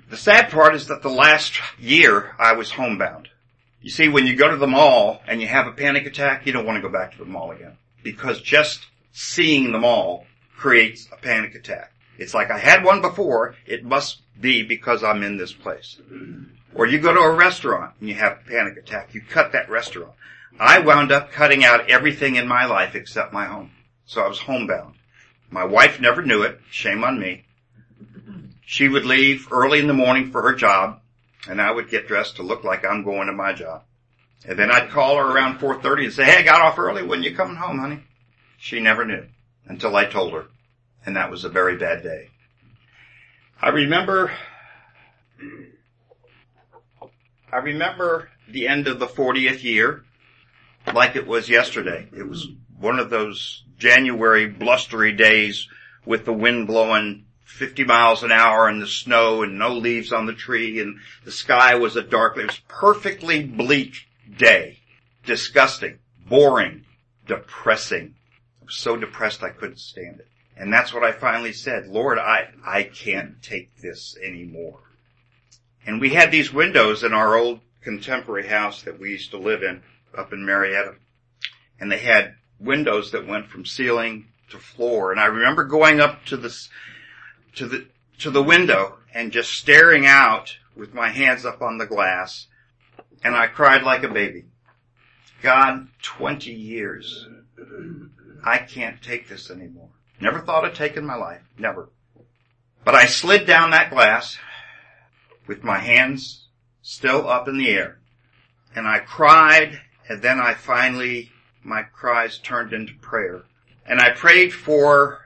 The 0.08 0.16
sad 0.16 0.50
part 0.50 0.76
is 0.76 0.86
that 0.86 1.02
the 1.02 1.08
last 1.08 1.60
year 1.78 2.36
I 2.38 2.52
was 2.52 2.70
homebound. 2.70 3.28
You 3.80 3.90
see, 3.90 4.08
when 4.08 4.28
you 4.28 4.36
go 4.36 4.48
to 4.48 4.56
the 4.56 4.68
mall 4.68 5.20
and 5.26 5.40
you 5.40 5.48
have 5.48 5.66
a 5.66 5.72
panic 5.72 6.06
attack, 6.06 6.46
you 6.46 6.52
don't 6.52 6.66
want 6.66 6.76
to 6.76 6.88
go 6.88 6.92
back 6.92 7.12
to 7.12 7.18
the 7.18 7.24
mall 7.24 7.50
again. 7.50 7.76
Because 8.04 8.40
just 8.40 8.86
seeing 9.12 9.72
the 9.72 9.78
mall 9.80 10.26
creates 10.56 11.08
a 11.12 11.16
panic 11.16 11.56
attack. 11.56 11.92
It's 12.16 12.32
like 12.32 12.50
I 12.50 12.58
had 12.58 12.84
one 12.84 13.00
before, 13.00 13.56
it 13.66 13.84
must 13.84 14.22
be 14.40 14.62
because 14.62 15.02
I'm 15.02 15.24
in 15.24 15.36
this 15.36 15.52
place. 15.52 16.00
Or 16.74 16.86
you 16.86 16.98
go 16.98 17.12
to 17.12 17.20
a 17.20 17.34
restaurant 17.34 17.94
and 18.00 18.08
you 18.08 18.16
have 18.16 18.32
a 18.32 18.48
panic 18.48 18.76
attack, 18.76 19.14
you 19.14 19.20
cut 19.20 19.52
that 19.52 19.70
restaurant. 19.70 20.12
I 20.58 20.80
wound 20.80 21.12
up 21.12 21.32
cutting 21.32 21.64
out 21.64 21.90
everything 21.90 22.36
in 22.36 22.46
my 22.46 22.64
life 22.64 22.94
except 22.94 23.32
my 23.32 23.46
home. 23.46 23.70
So 24.06 24.22
I 24.22 24.28
was 24.28 24.40
homebound. 24.40 24.94
My 25.50 25.64
wife 25.64 26.00
never 26.00 26.22
knew 26.22 26.42
it, 26.42 26.60
shame 26.70 27.04
on 27.04 27.18
me. 27.18 27.44
She 28.66 28.88
would 28.88 29.04
leave 29.04 29.52
early 29.52 29.78
in 29.78 29.86
the 29.86 29.92
morning 29.92 30.30
for 30.30 30.42
her 30.42 30.54
job, 30.54 31.00
and 31.48 31.60
I 31.60 31.70
would 31.70 31.90
get 31.90 32.08
dressed 32.08 32.36
to 32.36 32.42
look 32.42 32.64
like 32.64 32.84
I'm 32.84 33.04
going 33.04 33.26
to 33.26 33.32
my 33.32 33.52
job. 33.52 33.82
And 34.46 34.58
then 34.58 34.70
I'd 34.70 34.90
call 34.90 35.16
her 35.16 35.24
around 35.24 35.58
4.30 35.58 36.04
and 36.04 36.12
say, 36.12 36.24
hey, 36.24 36.38
I 36.38 36.42
got 36.42 36.60
off 36.60 36.78
early. 36.78 37.02
When 37.02 37.22
you 37.22 37.34
coming 37.34 37.56
home, 37.56 37.78
honey? 37.78 38.00
She 38.58 38.80
never 38.80 39.04
knew 39.04 39.26
until 39.66 39.94
I 39.96 40.06
told 40.06 40.32
her. 40.32 40.46
And 41.06 41.16
that 41.16 41.30
was 41.30 41.44
a 41.44 41.48
very 41.48 41.76
bad 41.76 42.02
day. 42.02 42.30
I 43.60 43.68
remember, 43.68 44.32
I 47.54 47.58
remember 47.58 48.30
the 48.48 48.66
end 48.66 48.88
of 48.88 48.98
the 48.98 49.06
40th 49.06 49.62
year 49.62 50.02
like 50.92 51.14
it 51.14 51.28
was 51.28 51.48
yesterday. 51.48 52.08
It 52.12 52.28
was 52.28 52.48
one 52.80 52.98
of 52.98 53.10
those 53.10 53.62
January 53.78 54.48
blustery 54.48 55.12
days 55.12 55.68
with 56.04 56.24
the 56.24 56.32
wind 56.32 56.66
blowing 56.66 57.26
50 57.44 57.84
miles 57.84 58.24
an 58.24 58.32
hour 58.32 58.66
and 58.66 58.82
the 58.82 58.88
snow 58.88 59.44
and 59.44 59.56
no 59.56 59.72
leaves 59.72 60.12
on 60.12 60.26
the 60.26 60.32
tree 60.32 60.80
and 60.80 60.98
the 61.24 61.30
sky 61.30 61.76
was 61.76 61.94
a 61.94 62.02
dark, 62.02 62.36
it 62.36 62.46
was 62.46 62.60
perfectly 62.66 63.44
bleak 63.44 64.08
day. 64.36 64.80
Disgusting, 65.24 66.00
boring, 66.26 66.84
depressing. 67.24 68.16
I 68.60 68.64
was 68.64 68.74
so 68.74 68.96
depressed 68.96 69.44
I 69.44 69.50
couldn't 69.50 69.78
stand 69.78 70.18
it. 70.18 70.26
And 70.56 70.72
that's 70.72 70.92
what 70.92 71.04
I 71.04 71.12
finally 71.12 71.52
said, 71.52 71.86
Lord, 71.86 72.18
I, 72.18 72.48
I 72.66 72.82
can't 72.82 73.40
take 73.40 73.80
this 73.80 74.16
anymore. 74.20 74.80
And 75.86 76.00
we 76.00 76.10
had 76.10 76.30
these 76.30 76.52
windows 76.52 77.02
in 77.02 77.12
our 77.12 77.36
old 77.36 77.60
contemporary 77.82 78.48
house 78.48 78.82
that 78.82 78.98
we 78.98 79.10
used 79.10 79.30
to 79.32 79.38
live 79.38 79.62
in 79.62 79.82
up 80.16 80.32
in 80.32 80.44
Marietta. 80.44 80.94
And 81.78 81.90
they 81.90 81.98
had 81.98 82.34
windows 82.58 83.10
that 83.12 83.26
went 83.26 83.48
from 83.48 83.66
ceiling 83.66 84.26
to 84.50 84.58
floor. 84.58 85.12
And 85.12 85.20
I 85.20 85.26
remember 85.26 85.64
going 85.64 86.00
up 86.00 86.24
to 86.26 86.36
this, 86.36 86.70
to 87.56 87.66
the, 87.66 87.86
to 88.20 88.30
the 88.30 88.42
window 88.42 88.98
and 89.12 89.32
just 89.32 89.52
staring 89.52 90.06
out 90.06 90.56
with 90.76 90.94
my 90.94 91.08
hands 91.08 91.44
up 91.44 91.60
on 91.60 91.78
the 91.78 91.86
glass. 91.86 92.46
And 93.22 93.34
I 93.34 93.46
cried 93.46 93.82
like 93.82 94.02
a 94.02 94.08
baby. 94.08 94.44
God, 95.42 95.88
20 96.02 96.52
years. 96.52 97.26
I 98.44 98.58
can't 98.58 99.02
take 99.02 99.28
this 99.28 99.50
anymore. 99.50 99.88
Never 100.20 100.40
thought 100.40 100.64
of 100.64 100.74
taking 100.74 101.04
my 101.04 101.16
life. 101.16 101.42
Never. 101.58 101.90
But 102.84 102.94
I 102.94 103.06
slid 103.06 103.46
down 103.46 103.70
that 103.70 103.90
glass 103.90 104.38
with 105.46 105.64
my 105.64 105.78
hands 105.78 106.48
still 106.82 107.28
up 107.28 107.48
in 107.48 107.58
the 107.58 107.68
air. 107.68 107.98
And 108.74 108.86
I 108.86 108.98
cried 108.98 109.80
and 110.08 110.20
then 110.20 110.38
I 110.38 110.54
finally, 110.54 111.30
my 111.62 111.82
cries 111.82 112.38
turned 112.38 112.72
into 112.72 112.94
prayer. 112.94 113.42
And 113.86 114.00
I 114.00 114.10
prayed 114.10 114.52
for 114.52 115.20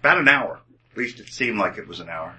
about 0.00 0.18
an 0.18 0.28
hour. 0.28 0.60
At 0.92 0.98
least 0.98 1.20
it 1.20 1.28
seemed 1.28 1.58
like 1.58 1.78
it 1.78 1.88
was 1.88 2.00
an 2.00 2.08
hour. 2.08 2.36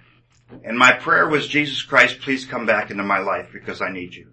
And 0.63 0.77
my 0.77 0.93
prayer 0.93 1.27
was, 1.27 1.47
Jesus 1.47 1.81
Christ, 1.81 2.21
please 2.21 2.45
come 2.45 2.65
back 2.65 2.91
into 2.91 3.03
my 3.03 3.19
life 3.19 3.49
because 3.53 3.81
I 3.81 3.91
need 3.91 4.15
you. 4.15 4.27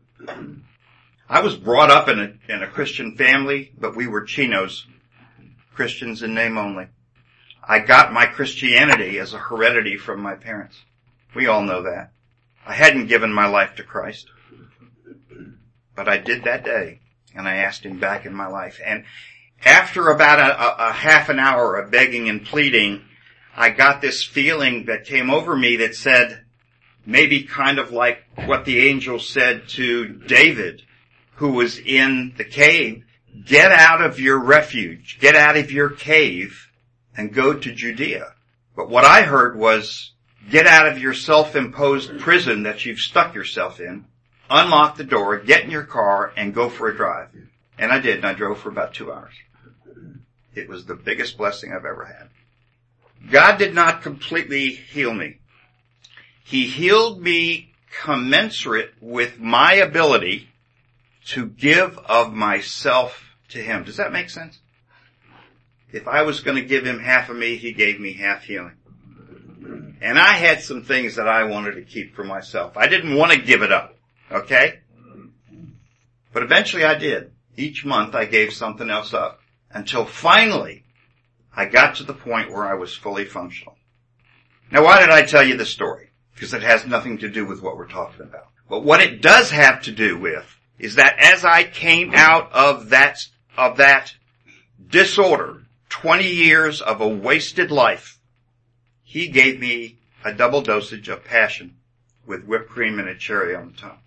I 1.29 1.41
was 1.41 1.57
brought 1.57 1.91
up 1.91 2.09
in 2.09 2.19
a, 2.21 2.53
in 2.53 2.63
a 2.63 2.69
Christian 2.69 3.17
family, 3.17 3.73
but 3.79 3.97
we 3.97 4.07
were 4.07 4.23
chinos. 4.23 4.87
Christians 5.75 6.23
in 6.23 6.35
name 6.35 6.57
only. 6.57 6.87
I 7.63 7.81
got 7.81 8.13
my 8.13 8.27
Christianity 8.27 9.19
as 9.19 9.35
a 9.35 9.39
heredity 9.39 9.99
from 9.99 10.21
my 10.21 10.35
parents. 10.35 10.77
We 11.35 11.49
all 11.49 11.63
know 11.63 11.83
that. 11.83 12.13
I 12.67 12.75
hadn't 12.75 13.07
given 13.07 13.33
my 13.33 13.47
life 13.47 13.77
to 13.77 13.85
Christ. 13.85 14.29
But 15.95 16.09
I 16.09 16.19
did 16.19 16.45
that 16.45 16.65
day, 16.65 17.01
and 17.35 17.47
I 17.47 17.57
asked 17.57 17.85
him 17.85 18.01
back 18.01 18.27
in 18.27 18.35
my 18.35 18.49
life. 18.49 18.81
And 18.85 19.05
after 19.65 20.11
about 20.11 20.41
a, 20.41 20.61
a, 20.61 20.89
a 20.89 20.93
half 20.93 21.29
an 21.29 21.39
hour 21.39 21.77
of 21.77 21.91
begging 21.91 22.29
and 22.29 22.45
pleading, 22.45 23.03
I 23.57 23.71
got 23.71 24.03
this 24.03 24.23
feeling 24.23 24.87
that 24.87 25.07
came 25.07 25.31
over 25.31 25.57
me 25.57 25.77
that 25.77 25.95
said, 25.95 26.45
maybe 27.07 27.45
kind 27.45 27.79
of 27.79 27.93
like 27.93 28.19
what 28.45 28.65
the 28.65 28.89
angel 28.89 29.19
said 29.19 29.69
to 29.69 30.07
David, 30.09 30.83
who 31.37 31.53
was 31.53 31.79
in 31.79 32.35
the 32.37 32.45
cave, 32.45 33.05
get 33.45 33.71
out 33.71 34.03
of 34.03 34.19
your 34.19 34.39
refuge, 34.39 35.19
get 35.21 35.37
out 35.37 35.57
of 35.57 35.71
your 35.71 35.91
cave 35.91 36.71
and 37.17 37.33
go 37.33 37.55
to 37.55 37.73
Judea. 37.73 38.35
But 38.75 38.91
what 38.91 39.05
I 39.05 39.23
heard 39.23 39.57
was, 39.57 40.13
get 40.51 40.67
out 40.67 40.89
of 40.89 40.99
your 40.99 41.15
self-imposed 41.15 42.19
prison 42.21 42.65
that 42.65 42.85
you've 42.85 43.01
stuck 43.01 43.35
yourself 43.35 43.81
in, 43.81 44.05
unlock 44.49 44.97
the 44.97 45.05
door, 45.05 45.39
get 45.39 45.65
in 45.65 45.71
your 45.71 45.85
car 45.85 46.33
and 46.37 46.55
go 46.55 46.69
for 46.69 46.89
a 46.89 46.97
drive. 46.97 47.29
And 47.79 47.93
I 47.93 47.99
did, 47.99 48.17
and 48.17 48.27
I 48.27 48.33
drove 48.33 48.59
for 48.59 48.69
about 48.69 48.95
two 48.95 49.13
hours. 49.13 49.35
It 50.55 50.69
was 50.69 50.87
the 50.87 50.95
biggest 50.95 51.37
blessing 51.37 51.73
I've 51.73 51.85
ever 51.85 52.05
had. 52.05 52.29
God 53.31 53.59
did 53.59 53.75
not 53.75 54.03
completely 54.03 54.71
heal 54.71 55.13
me. 55.13 55.39
He 56.45 56.67
healed 56.67 57.21
me 57.21 57.75
commensurate 58.03 58.95
with 59.01 59.39
my 59.39 59.75
ability 59.75 60.49
to 61.27 61.47
give 61.47 61.99
of 61.99 62.33
myself 62.33 63.37
to 63.49 63.59
Him. 63.59 63.85
Does 63.85 63.97
that 63.97 64.13
make 64.13 64.31
sense? 64.31 64.61
If 65.93 66.07
I 66.07 66.23
was 66.23 66.41
going 66.41 66.57
to 66.57 66.65
give 66.65 66.87
Him 66.87 67.01
half 67.01 67.29
of 67.29 67.37
me, 67.37 67.57
He 67.57 67.73
gave 67.73 67.99
me 67.99 68.13
half 68.13 68.45
healing. 68.45 68.75
And 70.01 70.19
I 70.19 70.33
had 70.35 70.61
some 70.61 70.83
things 70.83 71.17
that 71.17 71.29
I 71.29 71.45
wanted 71.45 71.75
to 71.77 71.83
keep 71.83 72.15
for 72.15 72.25
myself. 72.25 72.77
I 72.77 72.87
didn't 72.87 73.17
want 73.17 73.33
to 73.33 73.39
give 73.39 73.63
it 73.63 73.73
up. 73.73 73.97
Okay? 74.31 74.81
But 76.33 76.43
eventually 76.43 76.85
I 76.85 76.95
did. 76.95 77.33
Each 77.57 77.85
month 77.85 78.15
I 78.15 78.27
gave 78.27 78.53
something 78.53 78.91
else 78.91 79.15
up 79.15 79.41
until 79.71 80.05
finally 80.05 80.85
I 81.55 81.65
got 81.65 81.97
to 81.97 82.05
the 82.05 82.13
point 82.13 82.51
where 82.51 82.67
I 82.67 82.75
was 82.75 82.95
fully 82.95 83.25
functional. 83.25 83.77
Now 84.71 84.85
why 84.85 85.01
did 85.01 85.11
I 85.11 85.23
tell 85.23 85.43
you 85.43 85.57
this 85.57 85.71
story? 85.71 86.11
Because 86.35 86.53
it 86.53 86.63
has 86.63 86.87
nothing 86.87 87.19
to 87.19 87.31
do 87.31 87.47
with 87.47 87.63
what 87.63 87.79
we're 87.79 87.89
talking 87.89 88.23
about. 88.23 88.49
But 88.69 88.85
what 88.85 89.01
it 89.01 89.23
does 89.23 89.51
have 89.51 89.83
to 89.85 89.93
do 89.93 90.19
with 90.19 90.45
is 90.79 90.97
that 90.97 91.17
as 91.19 91.45
I 91.45 91.65
came 91.65 92.13
out 92.15 92.53
of 92.53 92.91
that, 92.91 93.25
of 93.57 93.79
that 93.79 94.15
disorder, 94.89 95.63
20 95.89 96.27
years 96.27 96.83
of 96.83 97.01
a 97.01 97.09
wasted 97.09 97.71
life, 97.71 98.16
he 99.07 99.29
gave 99.29 99.61
me 99.61 99.97
a 100.25 100.35
double 100.35 100.61
dosage 100.61 101.09
of 101.09 101.25
passion 101.25 101.77
with 102.27 102.45
whipped 102.45 102.69
cream 102.69 102.99
and 102.99 103.09
a 103.09 103.15
cherry 103.15 103.55
on 103.55 103.71
the 103.71 103.77
top. 103.79 104.03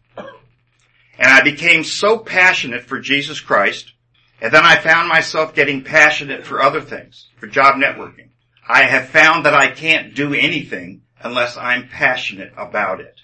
And 1.18 1.28
I 1.28 1.42
became 1.42 1.86
so 1.86 2.18
passionate 2.18 2.84
for 2.84 3.00
Jesus 3.00 3.40
Christ, 3.40 3.94
and 4.42 4.54
then 4.54 4.66
I 4.66 4.76
found 4.76 5.08
myself 5.08 5.56
getting 5.56 5.86
passionate 5.86 6.46
for 6.46 6.62
other 6.62 6.82
things, 6.82 7.30
for 7.38 7.48
job 7.48 7.76
networking. 7.76 8.28
I 8.68 8.84
have 8.84 9.08
found 9.08 9.46
that 9.46 9.54
I 9.54 9.72
can't 9.72 10.14
do 10.14 10.34
anything 10.34 11.04
unless 11.22 11.56
I'm 11.56 11.88
passionate 11.88 12.52
about 12.58 13.00
it. 13.00 13.16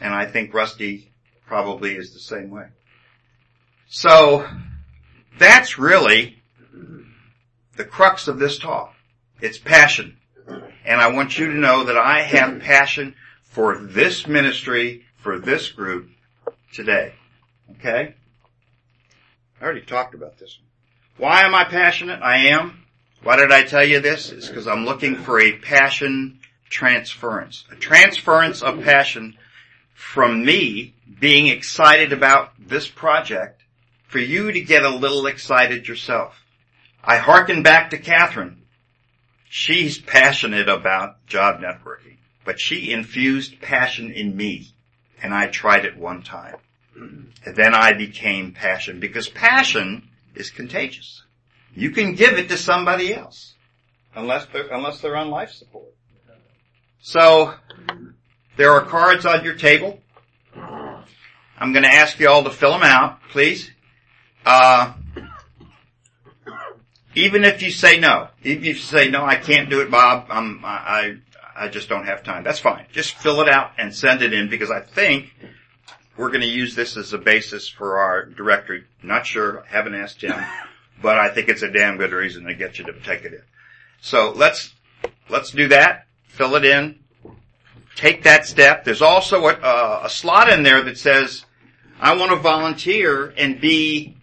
And 0.00 0.14
I 0.14 0.26
think 0.26 0.52
Rusty 0.52 1.12
probably 1.46 1.96
is 1.96 2.12
the 2.12 2.20
same 2.20 2.50
way. 2.50 2.66
So, 3.88 4.46
that's 5.38 5.78
really 5.78 6.42
the 7.76 7.84
crux 7.84 8.28
of 8.28 8.38
this 8.38 8.58
talk. 8.58 8.94
It's 9.40 9.58
passion. 9.58 10.18
And 10.46 11.00
I 11.00 11.12
want 11.12 11.38
you 11.38 11.46
to 11.46 11.54
know 11.58 11.84
that 11.84 11.96
I 11.96 12.22
have 12.22 12.60
passion 12.60 13.14
for 13.42 13.78
this 13.78 14.26
ministry, 14.26 15.04
for 15.16 15.38
this 15.38 15.70
group 15.70 16.08
today. 16.72 17.14
Okay? 17.72 18.14
I 19.60 19.64
already 19.64 19.82
talked 19.82 20.14
about 20.14 20.38
this. 20.38 20.58
Why 21.16 21.42
am 21.42 21.54
I 21.54 21.64
passionate? 21.64 22.20
I 22.22 22.48
am. 22.48 22.84
Why 23.22 23.36
did 23.36 23.52
I 23.52 23.62
tell 23.62 23.84
you 23.84 24.00
this? 24.00 24.32
It's 24.32 24.48
because 24.48 24.66
I'm 24.66 24.84
looking 24.84 25.14
for 25.16 25.40
a 25.40 25.58
passion 25.58 26.40
transference. 26.68 27.64
A 27.70 27.76
transference 27.76 28.62
of 28.62 28.82
passion 28.82 29.36
from 29.94 30.44
me 30.44 30.94
being 31.20 31.46
excited 31.46 32.12
about 32.12 32.52
this 32.58 32.88
project 32.88 33.62
for 34.08 34.18
you 34.18 34.50
to 34.50 34.60
get 34.60 34.82
a 34.82 34.90
little 34.90 35.26
excited 35.26 35.86
yourself. 35.86 36.34
I 37.04 37.18
hearken 37.18 37.62
back 37.62 37.90
to 37.90 37.98
Catherine. 37.98 38.61
She's 39.54 39.98
passionate 39.98 40.70
about 40.70 41.26
job 41.26 41.60
networking, 41.60 42.16
but 42.42 42.58
she 42.58 42.90
infused 42.90 43.60
passion 43.60 44.10
in 44.10 44.34
me 44.34 44.68
and 45.22 45.34
I 45.34 45.48
tried 45.48 45.84
it 45.84 45.94
one 45.94 46.22
time. 46.22 46.56
And 46.94 47.54
then 47.54 47.74
I 47.74 47.92
became 47.92 48.52
passion 48.52 48.98
because 48.98 49.28
passion 49.28 50.08
is 50.34 50.48
contagious. 50.48 51.22
You 51.74 51.90
can 51.90 52.14
give 52.14 52.38
it 52.38 52.48
to 52.48 52.56
somebody 52.56 53.14
else 53.14 53.52
unless 54.14 54.46
they're, 54.46 54.68
unless 54.68 55.02
they're 55.02 55.18
on 55.18 55.28
life 55.28 55.50
support. 55.50 55.92
So 57.02 57.52
there 58.56 58.72
are 58.72 58.86
cards 58.86 59.26
on 59.26 59.44
your 59.44 59.56
table. 59.56 60.00
I'm 60.56 61.74
going 61.74 61.84
to 61.84 61.92
ask 61.92 62.18
you 62.18 62.30
all 62.30 62.44
to 62.44 62.50
fill 62.50 62.72
them 62.72 62.84
out, 62.84 63.18
please. 63.28 63.70
Uh, 64.46 64.94
even 67.14 67.44
if 67.44 67.62
you 67.62 67.70
say 67.70 67.98
no, 67.98 68.28
even 68.42 68.64
if 68.64 68.76
you 68.76 68.82
say 68.82 69.08
no, 69.08 69.24
I 69.24 69.36
can't 69.36 69.68
do 69.68 69.80
it, 69.80 69.90
Bob. 69.90 70.26
I'm, 70.30 70.64
I, 70.64 71.16
I 71.54 71.68
just 71.68 71.88
don't 71.88 72.06
have 72.06 72.22
time. 72.22 72.44
That's 72.44 72.58
fine. 72.58 72.86
Just 72.92 73.14
fill 73.14 73.40
it 73.40 73.48
out 73.48 73.72
and 73.78 73.94
send 73.94 74.22
it 74.22 74.32
in 74.32 74.48
because 74.48 74.70
I 74.70 74.80
think 74.80 75.34
we're 76.16 76.28
going 76.28 76.40
to 76.40 76.46
use 76.46 76.74
this 76.74 76.96
as 76.96 77.12
a 77.12 77.18
basis 77.18 77.68
for 77.68 77.98
our 77.98 78.26
directory. 78.26 78.84
Not 79.02 79.26
sure. 79.26 79.64
Haven't 79.68 79.94
asked 79.94 80.22
him, 80.22 80.34
but 81.02 81.18
I 81.18 81.28
think 81.28 81.48
it's 81.48 81.62
a 81.62 81.70
damn 81.70 81.98
good 81.98 82.12
reason 82.12 82.44
to 82.44 82.54
get 82.54 82.78
you 82.78 82.84
to 82.86 82.92
take 83.00 83.24
it 83.24 83.34
in. 83.34 83.42
So 84.00 84.32
let's 84.32 84.74
let's 85.28 85.50
do 85.50 85.68
that. 85.68 86.06
Fill 86.26 86.56
it 86.56 86.64
in. 86.64 86.98
Take 87.94 88.22
that 88.22 88.46
step. 88.46 88.84
There's 88.84 89.02
also 89.02 89.46
a, 89.46 89.52
uh, 89.52 90.00
a 90.04 90.10
slot 90.10 90.48
in 90.48 90.62
there 90.62 90.82
that 90.82 90.96
says, 90.96 91.44
"I 92.00 92.16
want 92.16 92.30
to 92.30 92.36
volunteer 92.36 93.34
and 93.36 93.60
be 93.60 94.16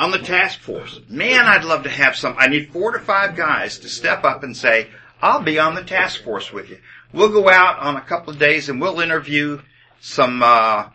on 0.00 0.10
the 0.10 0.18
task 0.18 0.60
force." 0.60 1.00
Man, 1.08 1.46
I'd 1.46 1.64
love 1.64 1.84
to 1.84 1.90
have 1.90 2.16
some. 2.16 2.34
I 2.38 2.48
need 2.48 2.72
four 2.72 2.92
to 2.92 2.98
five 2.98 3.36
guys 3.36 3.78
to 3.80 3.88
step 3.88 4.24
up 4.24 4.42
and 4.42 4.56
say, 4.56 4.88
"I'll 5.22 5.42
be 5.42 5.58
on 5.58 5.74
the 5.74 5.84
task 5.84 6.24
force 6.24 6.52
with 6.52 6.70
you." 6.70 6.78
We'll 7.12 7.28
go 7.28 7.48
out 7.48 7.78
on 7.80 7.96
a 7.96 8.00
couple 8.00 8.32
of 8.32 8.38
days 8.38 8.68
and 8.68 8.80
we'll 8.80 9.00
interview 9.00 9.60
some 10.00 10.42
uh, 10.42 10.88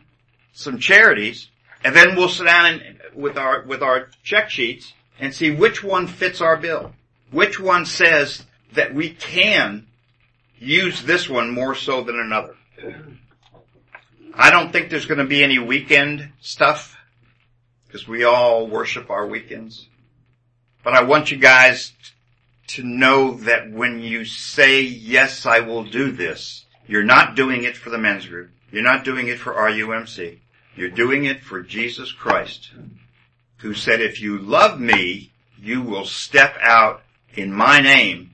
some 0.54 0.80
charities, 0.80 1.50
and 1.84 1.96
then 1.96 2.16
we'll 2.16 2.30
sit 2.30 2.46
down 2.46 2.66
and, 2.66 3.00
with 3.14 3.38
our 3.38 3.64
with 3.64 3.82
our 3.82 4.10
check 4.24 4.50
sheets 4.50 4.94
and 5.20 5.34
see 5.34 5.52
which 5.52 5.84
one 5.84 6.08
fits 6.08 6.42
our 6.42 6.58
bill, 6.58 6.94
which 7.32 7.60
one 7.60 7.86
says 7.86 8.44
that 8.74 8.94
we 8.94 9.10
can 9.10 9.88
use 10.58 11.04
this 11.04 11.30
one 11.30 11.52
more 11.52 11.76
so 11.76 12.04
than 12.04 12.20
another. 12.20 12.56
I 14.34 14.50
don't 14.52 14.72
think 14.72 14.90
there's 14.90 15.06
going 15.06 15.20
to 15.20 15.26
be 15.26 15.44
any 15.44 15.60
weekend 15.60 16.30
stuff 16.42 16.95
because 17.96 18.10
we 18.10 18.26
all 18.26 18.68
worship 18.68 19.10
our 19.10 19.26
weekends. 19.26 19.88
But 20.84 20.96
I 20.96 21.04
want 21.04 21.32
you 21.32 21.38
guys 21.38 21.94
to 22.68 22.84
know 22.84 23.36
that 23.36 23.72
when 23.72 24.02
you 24.02 24.26
say, 24.26 24.82
yes, 24.82 25.46
I 25.46 25.62
will 25.62 25.86
do 25.86 26.12
this, 26.12 26.66
you're 26.88 27.06
not 27.06 27.38
doing 27.38 27.64
it 27.64 27.78
for 27.78 27.90
the 27.90 27.98
men's 27.98 28.26
group. 28.26 28.52
You're 28.70 28.84
not 28.84 29.06
doing 29.06 29.30
it 29.30 29.40
for 29.40 29.54
RUMC. 29.54 30.40
You're 30.76 30.90
doing 30.90 31.24
it 31.24 31.42
for 31.42 31.62
Jesus 31.62 32.12
Christ, 32.12 32.72
who 33.60 33.74
said, 33.74 34.02
if 34.02 34.20
you 34.20 34.40
love 34.40 34.78
me, 34.78 35.32
you 35.58 35.82
will 35.82 36.06
step 36.06 36.58
out 36.60 37.02
in 37.34 37.54
my 37.54 37.80
name. 37.80 38.32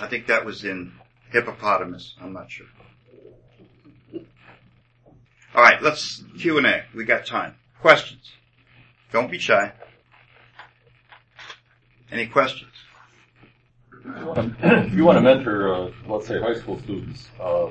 I 0.00 0.08
think 0.08 0.26
that 0.26 0.44
was 0.44 0.64
in 0.64 0.90
hippopotamus. 1.30 2.16
I'm 2.20 2.32
not 2.32 2.50
sure. 2.50 2.66
All 5.54 5.62
right, 5.62 5.80
let's 5.80 6.24
Q 6.40 6.58
and 6.58 6.66
A. 6.66 6.84
We 6.92 7.04
got 7.04 7.24
time. 7.24 7.54
Questions? 7.80 8.32
Don't 9.16 9.30
be 9.30 9.38
shy. 9.38 9.72
Any 12.12 12.26
questions? 12.26 12.70
If 14.04 14.92
you 14.92 15.06
want 15.06 15.16
to 15.16 15.22
mentor, 15.22 15.74
uh, 15.74 15.90
let's 16.06 16.26
say, 16.26 16.38
high 16.38 16.52
school 16.52 16.78
students, 16.80 17.30
uh, 17.40 17.70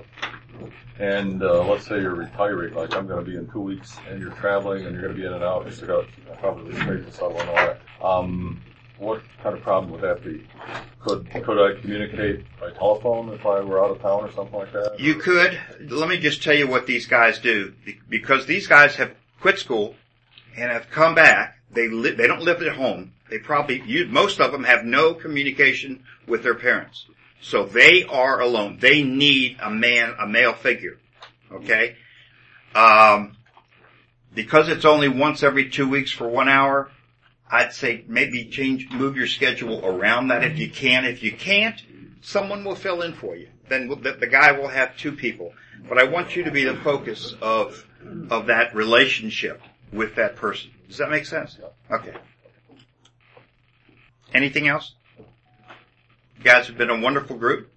and 0.97 1.43
uh, 1.43 1.63
let's 1.67 1.86
say 1.86 2.01
you're 2.01 2.15
retiring, 2.15 2.73
like 2.73 2.95
I'm 2.95 3.05
going 3.05 3.23
to 3.23 3.31
be 3.31 3.38
in 3.38 3.47
two 3.51 3.62
weeks, 3.62 3.95
and 4.10 4.19
you're 4.19 4.31
traveling, 4.31 4.88
and 4.88 4.93
you're 4.93 5.03
going 5.03 5.13
to 5.13 5.21
be 5.21 5.27
in 5.27 5.34
and 5.34 5.43
out, 5.43 5.71
still 5.71 5.88
got 5.88 6.39
probably 6.39 6.73
straight 6.77 7.13
settle 7.13 7.39
and 7.39 7.49
all 7.49 7.55
that. 7.58 7.79
Um, 8.03 8.60
what 8.97 9.21
kind 9.43 9.55
of 9.55 9.62
problem 9.62 9.91
would 9.91 10.01
that 10.01 10.23
be? 10.23 10.47
Could 10.99 11.29
could 11.29 11.60
I 11.63 11.79
communicate 11.79 12.43
by 12.60 12.71
telephone 12.71 13.29
if 13.34 13.45
I 13.45 13.60
were 13.60 13.86
out 13.86 13.91
of 13.91 14.01
town 14.01 14.23
or 14.23 14.31
something 14.31 14.58
like 14.58 14.73
that? 14.73 14.99
You 14.99 15.13
could. 15.13 15.60
Let 15.91 16.10
me 16.10 16.17
just 16.17 16.41
tell 16.41 16.55
you 16.55 16.65
what 16.65 16.88
these 16.88 17.05
guys 17.05 17.38
do, 17.38 17.75
because 18.10 18.47
these 18.47 18.65
guys 18.65 18.95
have 18.95 19.12
quit 19.39 19.60
school 19.60 19.93
and 20.55 20.71
have 20.71 20.89
come 20.89 21.15
back. 21.15 21.59
They 21.71 21.87
li- 21.87 22.11
they 22.11 22.27
don't 22.27 22.41
live 22.41 22.61
at 22.61 22.75
home. 22.75 23.13
They 23.29 23.39
probably 23.39 23.81
you, 23.85 24.07
most 24.07 24.39
of 24.39 24.51
them 24.51 24.63
have 24.63 24.85
no 24.85 25.13
communication 25.13 26.03
with 26.27 26.43
their 26.43 26.55
parents, 26.55 27.05
so 27.41 27.65
they 27.65 28.03
are 28.03 28.39
alone. 28.39 28.77
They 28.79 29.03
need 29.03 29.57
a 29.61 29.69
man, 29.69 30.15
a 30.19 30.27
male 30.27 30.53
figure. 30.53 30.97
Okay, 31.51 31.95
um, 32.73 33.35
because 34.33 34.69
it's 34.69 34.85
only 34.85 35.07
once 35.07 35.43
every 35.43 35.69
two 35.69 35.87
weeks 35.89 36.11
for 36.11 36.27
one 36.27 36.49
hour. 36.49 36.89
I'd 37.49 37.73
say 37.73 38.03
maybe 38.07 38.45
change, 38.45 38.89
move 38.89 39.15
your 39.15 39.27
schedule 39.27 39.85
around 39.85 40.29
that 40.29 40.43
if 40.43 40.57
you 40.57 40.67
can. 40.67 41.05
If 41.05 41.21
you 41.21 41.31
can't, 41.31 41.79
someone 42.21 42.63
will 42.63 42.75
fill 42.75 43.03
in 43.03 43.13
for 43.13 43.35
you. 43.35 43.49
Then 43.69 43.87
the, 43.87 44.17
the 44.19 44.27
guy 44.27 44.51
will 44.51 44.67
have 44.67 44.97
two 44.97 45.11
people. 45.11 45.53
But 45.87 45.99
I 45.99 46.05
want 46.05 46.35
you 46.35 46.43
to 46.43 46.51
be 46.51 46.63
the 46.63 46.75
focus 46.77 47.35
of 47.41 47.85
of 48.29 48.47
that 48.47 48.75
relationship 48.75 49.61
with 49.91 50.15
that 50.15 50.36
person. 50.36 50.71
Does 50.88 50.98
that 50.98 51.10
make 51.10 51.26
sense? 51.26 51.58
Okay. 51.91 52.13
Anything 54.34 54.67
else? 54.67 54.93
You 55.17 56.43
guys 56.43 56.67
have 56.67 56.78
been 56.78 56.89
a 56.89 57.00
wonderful 57.00 57.38
group. 57.38 57.71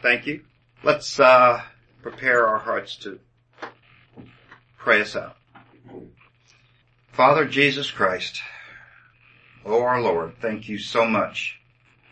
Thank 0.00 0.26
you. 0.26 0.42
Let's 0.82 1.18
uh, 1.20 1.62
prepare 2.02 2.46
our 2.46 2.58
hearts 2.58 2.96
to 2.98 3.18
pray 4.78 5.00
us 5.00 5.16
out. 5.16 5.36
Father 7.12 7.44
Jesus 7.46 7.90
Christ, 7.90 8.40
oh 9.64 9.82
our 9.82 10.00
Lord, 10.00 10.34
thank 10.40 10.68
you 10.68 10.78
so 10.78 11.06
much 11.06 11.58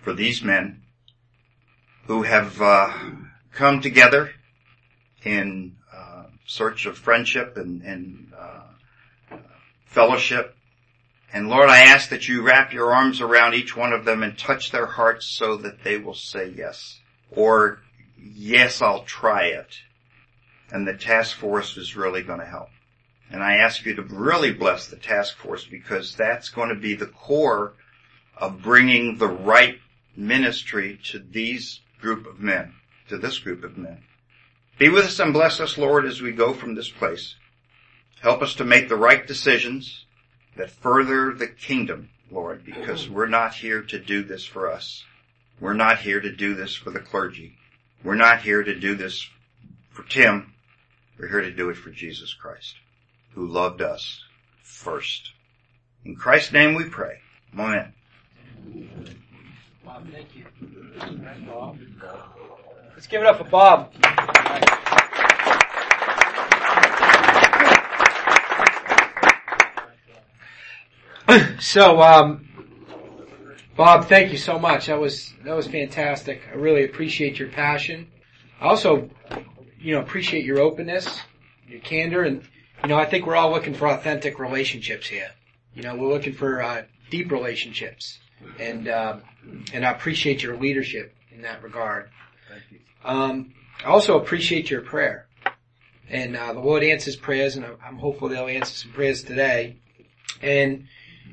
for 0.03 0.13
these 0.13 0.43
men 0.43 0.83
who 2.07 2.23
have 2.23 2.61
uh, 2.61 2.93
come 3.53 3.81
together 3.81 4.33
in 5.25 5.77
uh, 5.95 6.25
search 6.47 6.87
of 6.87 6.99
friendship 6.99 7.57
and, 7.57 7.83
and 7.83 8.33
uh, 8.39 8.63
fellowship. 9.95 10.57
And 11.33 11.49
Lord, 11.49 11.69
I 11.69 11.81
ask 11.81 12.11
that 12.11 12.29
you 12.29 12.43
wrap 12.43 12.73
your 12.73 12.93
arms 12.93 13.21
around 13.21 13.55
each 13.55 13.77
one 13.77 13.93
of 13.93 14.05
them 14.05 14.23
and 14.23 14.37
touch 14.37 14.71
their 14.71 14.87
hearts 14.87 15.27
so 15.27 15.57
that 15.59 15.83
they 15.83 15.99
will 15.99 16.15
say 16.15 16.53
yes. 16.57 17.01
Or, 17.31 17.81
yes, 18.19 18.83
I'll 18.83 19.05
try 19.05 19.47
it. 19.47 19.79
And 20.71 20.87
the 20.87 20.95
task 20.95 21.37
force 21.37 21.77
is 21.77 21.97
really 21.97 22.23
going 22.23 22.41
to 22.41 22.47
help. 22.47 22.69
And 23.31 23.43
I 23.43 23.57
ask 23.57 23.85
you 23.85 23.95
to 23.95 24.03
really 24.03 24.53
bless 24.53 24.87
the 24.87 24.97
task 24.97 25.37
force 25.37 25.65
because 25.65 26.15
that's 26.15 26.51
going 26.51 26.69
to 26.69 26.75
be 26.75 26.95
the 26.95 27.07
core 27.07 27.75
of 28.37 28.63
bringing 28.63 29.19
the 29.19 29.29
right 29.29 29.79
ministry 30.17 31.01
to 31.05 31.19
these 31.19 31.81
group 32.01 32.27
of 32.27 32.41
men, 32.41 32.75
to 33.09 33.19
this 33.19 33.39
group 33.39 33.65
of 33.65 33.79
men. 33.79 33.99
Be 34.79 34.89
with 34.89 35.05
us 35.05 35.21
and 35.21 35.33
bless 35.33 35.61
us, 35.61 35.79
Lord, 35.79 36.05
as 36.05 36.21
we 36.21 36.33
go 36.33 36.53
from 36.53 36.75
this 36.75 36.91
place. 36.91 37.37
Help 38.25 38.41
us 38.41 38.55
to 38.55 38.65
make 38.65 38.89
the 38.89 38.97
right 38.97 39.27
decisions 39.27 40.07
that 40.57 40.71
further 40.71 41.35
the 41.35 41.47
kingdom, 41.47 42.09
Lord, 42.31 42.65
because 42.65 43.07
we're 43.07 43.27
not 43.27 43.53
here 43.53 43.83
to 43.83 43.99
do 43.99 44.25
this 44.25 44.47
for 44.47 44.73
us. 44.73 45.05
We're 45.61 45.75
not 45.75 45.99
here 45.99 46.23
to 46.23 46.33
do 46.35 46.55
this 46.55 46.75
for 46.75 46.91
the 46.91 47.01
clergy. 47.01 47.59
We're 48.03 48.15
not 48.15 48.41
here 48.41 48.63
to 48.63 48.75
do 48.75 48.95
this 48.95 49.29
for 49.91 50.05
Tim. 50.05 50.55
We're 51.19 51.29
here 51.29 51.43
to 51.43 51.51
do 51.51 51.69
it 51.69 51.77
for 51.77 51.91
Jesus 51.91 52.33
Christ, 52.33 52.77
who 53.35 53.47
loved 53.47 53.83
us 53.83 54.25
first. 54.63 55.33
In 56.07 56.17
Christ's 56.17 56.55
name 56.55 56.75
we 56.75 56.85
pray. 56.85 57.19
Amen. 57.53 57.93
Bob, 59.85 60.11
thank 60.11 60.35
you. 60.35 60.47
Let's 62.95 63.07
give 63.07 63.21
it 63.21 63.27
up 63.27 63.37
for 63.37 63.45
Bob. 63.45 63.93
so, 71.59 72.01
um, 72.03 72.49
Bob, 73.77 74.07
thank 74.07 74.31
you 74.31 74.39
so 74.39 74.59
much. 74.59 74.87
That 74.87 75.01
was 75.01 75.33
that 75.45 75.55
was 75.55 75.67
fantastic. 75.67 76.43
I 76.53 76.57
really 76.57 76.85
appreciate 76.85 77.39
your 77.39 77.49
passion. 77.49 78.09
I 78.61 78.67
also, 78.67 79.11
you 79.81 79.95
know, 79.95 80.01
appreciate 80.01 80.45
your 80.45 80.61
openness, 80.61 81.21
your 81.67 81.81
candor, 81.81 82.23
and 82.23 82.43
you 82.83 82.89
know, 82.89 82.97
I 82.97 83.07
think 83.07 83.27
we're 83.27 83.37
all 83.37 83.51
looking 83.51 83.75
for 83.75 83.89
authentic 83.89 84.39
relationships 84.39 85.09
here. 85.09 85.31
You 85.75 85.83
know, 85.83 85.97
we're 85.97 86.13
looking 86.13 86.35
for 86.35 86.63
uh, 86.63 86.83
deep 87.11 87.33
relationships, 87.33 88.19
and 88.61 88.87
uh, 88.87 89.17
and 89.73 89.85
I 89.85 89.91
appreciate 89.91 90.43
your 90.43 90.57
leadership 90.57 91.15
in 91.33 91.43
that 91.43 91.63
regard. 91.63 92.11
Thank 92.49 92.63
you. 92.71 92.79
Um, 93.05 93.55
I 93.85 93.89
also 93.89 94.21
appreciate 94.21 94.71
your 94.71 94.83
prayer, 94.83 95.27
and 96.09 96.37
uh, 96.37 96.53
the 96.53 96.61
Lord 96.61 96.85
answers 96.85 97.17
prayers, 97.17 97.57
and 97.57 97.67
I'm 97.85 97.99
hopeful 97.99 98.29
they'll 98.29 98.47
answer 98.47 98.75
some 98.75 98.93
prayers 98.93 99.25
today. 99.25 99.79
And 100.43 100.87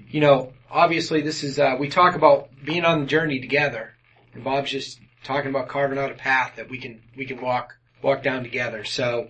you 0.10 0.20
know, 0.20 0.54
obviously, 0.70 1.22
this 1.22 1.44
is 1.44 1.60
uh, 1.60 1.76
we 1.80 1.90
talk 1.90 2.16
about 2.16 2.50
being 2.64 2.86
on 2.86 3.02
the 3.02 3.06
journey 3.06 3.40
together, 3.40 3.94
and 4.34 4.44
Bob's 4.44 4.72
just 4.72 5.00
talking 5.24 5.50
about 5.50 5.68
carving 5.68 5.98
out 5.98 6.12
a 6.12 6.16
path 6.16 6.54
that 6.58 6.70
we 6.70 6.78
can 6.78 7.02
we 7.16 7.26
can 7.26 7.42
walk 7.42 7.76
walk 8.02 8.24
down 8.24 8.44
together. 8.44 8.84
So 8.84 9.30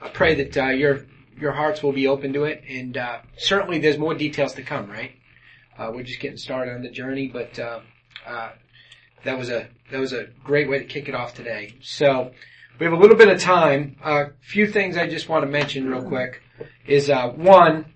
I 0.00 0.08
pray 0.08 0.34
that 0.36 0.56
uh, 0.56 0.68
your 0.68 1.06
your 1.38 1.52
hearts 1.52 1.82
will 1.82 1.92
be 1.92 2.06
open 2.06 2.32
to 2.34 2.44
it, 2.44 2.62
and 2.68 2.96
uh, 2.96 3.18
certainly 3.36 3.78
there's 3.78 3.98
more 3.98 4.14
details 4.14 4.54
to 4.54 4.62
come. 4.62 4.90
Right? 4.90 5.12
Uh, 5.78 5.90
we're 5.92 6.02
just 6.02 6.20
getting 6.20 6.36
started 6.36 6.74
on 6.74 6.82
the 6.82 6.90
journey, 6.90 7.28
but 7.28 7.58
uh, 7.58 7.80
uh, 8.26 8.50
that 9.24 9.38
was 9.38 9.50
a 9.50 9.68
that 9.90 10.00
was 10.00 10.12
a 10.12 10.26
great 10.44 10.68
way 10.68 10.78
to 10.78 10.84
kick 10.84 11.08
it 11.08 11.14
off 11.14 11.34
today. 11.34 11.74
So 11.82 12.32
we 12.78 12.84
have 12.84 12.92
a 12.92 13.00
little 13.00 13.16
bit 13.16 13.28
of 13.28 13.40
time. 13.40 13.96
A 14.04 14.30
few 14.40 14.66
things 14.66 14.96
I 14.96 15.06
just 15.06 15.28
want 15.28 15.44
to 15.44 15.50
mention 15.50 15.88
real 15.88 16.02
quick 16.02 16.42
is 16.86 17.10
uh, 17.10 17.28
one. 17.28 17.86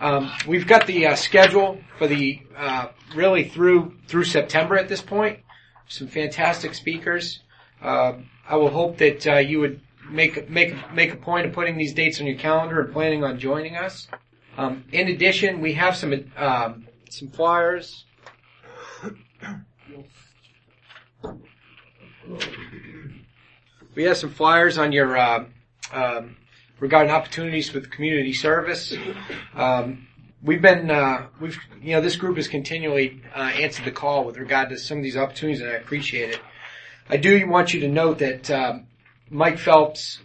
Um, 0.00 0.30
we've 0.46 0.66
got 0.66 0.86
the 0.86 1.06
uh, 1.06 1.16
schedule 1.16 1.80
for 1.98 2.06
the 2.06 2.42
uh, 2.56 2.88
really 3.14 3.44
through 3.44 3.94
through 4.08 4.24
September 4.24 4.76
at 4.76 4.88
this 4.88 5.00
point. 5.00 5.38
Some 5.88 6.08
fantastic 6.08 6.74
speakers. 6.74 7.40
Uh, 7.80 8.14
I 8.48 8.56
will 8.56 8.70
hope 8.70 8.98
that 8.98 9.26
uh, 9.26 9.36
you 9.36 9.60
would 9.60 9.80
make 10.10 10.50
make 10.50 10.92
make 10.92 11.12
a 11.12 11.16
point 11.16 11.46
of 11.46 11.52
putting 11.52 11.76
these 11.76 11.94
dates 11.94 12.20
on 12.20 12.26
your 12.26 12.38
calendar 12.38 12.80
and 12.80 12.92
planning 12.92 13.24
on 13.24 13.38
joining 13.38 13.76
us. 13.76 14.08
Um, 14.56 14.84
in 14.92 15.08
addition, 15.08 15.60
we 15.60 15.74
have 15.74 15.96
some 15.96 16.12
um, 16.36 16.86
some 17.10 17.28
flyers. 17.28 18.04
We 23.94 24.04
have 24.04 24.16
some 24.18 24.30
flyers 24.30 24.76
on 24.76 24.92
your 24.92 25.16
uh, 25.16 25.44
um, 25.92 26.36
regarding 26.80 27.12
opportunities 27.12 27.72
with 27.72 27.90
community 27.90 28.32
service. 28.32 28.94
Um, 29.54 30.06
we've 30.42 30.62
been, 30.62 30.90
uh, 30.90 31.26
we've, 31.40 31.58
you 31.80 31.92
know, 31.94 32.00
this 32.00 32.16
group 32.16 32.36
has 32.36 32.48
continually 32.48 33.22
uh, 33.34 33.40
answered 33.40 33.84
the 33.84 33.92
call 33.92 34.24
with 34.24 34.36
regard 34.36 34.68
to 34.70 34.78
some 34.78 34.98
of 34.98 35.04
these 35.04 35.16
opportunities, 35.16 35.60
and 35.60 35.70
I 35.70 35.74
appreciate 35.74 36.30
it. 36.30 36.40
I 37.08 37.16
do 37.16 37.48
want 37.48 37.72
you 37.72 37.80
to 37.80 37.88
note 37.88 38.18
that 38.18 38.50
um, 38.50 38.86
Mike 39.30 39.58
Phelps 39.58 40.20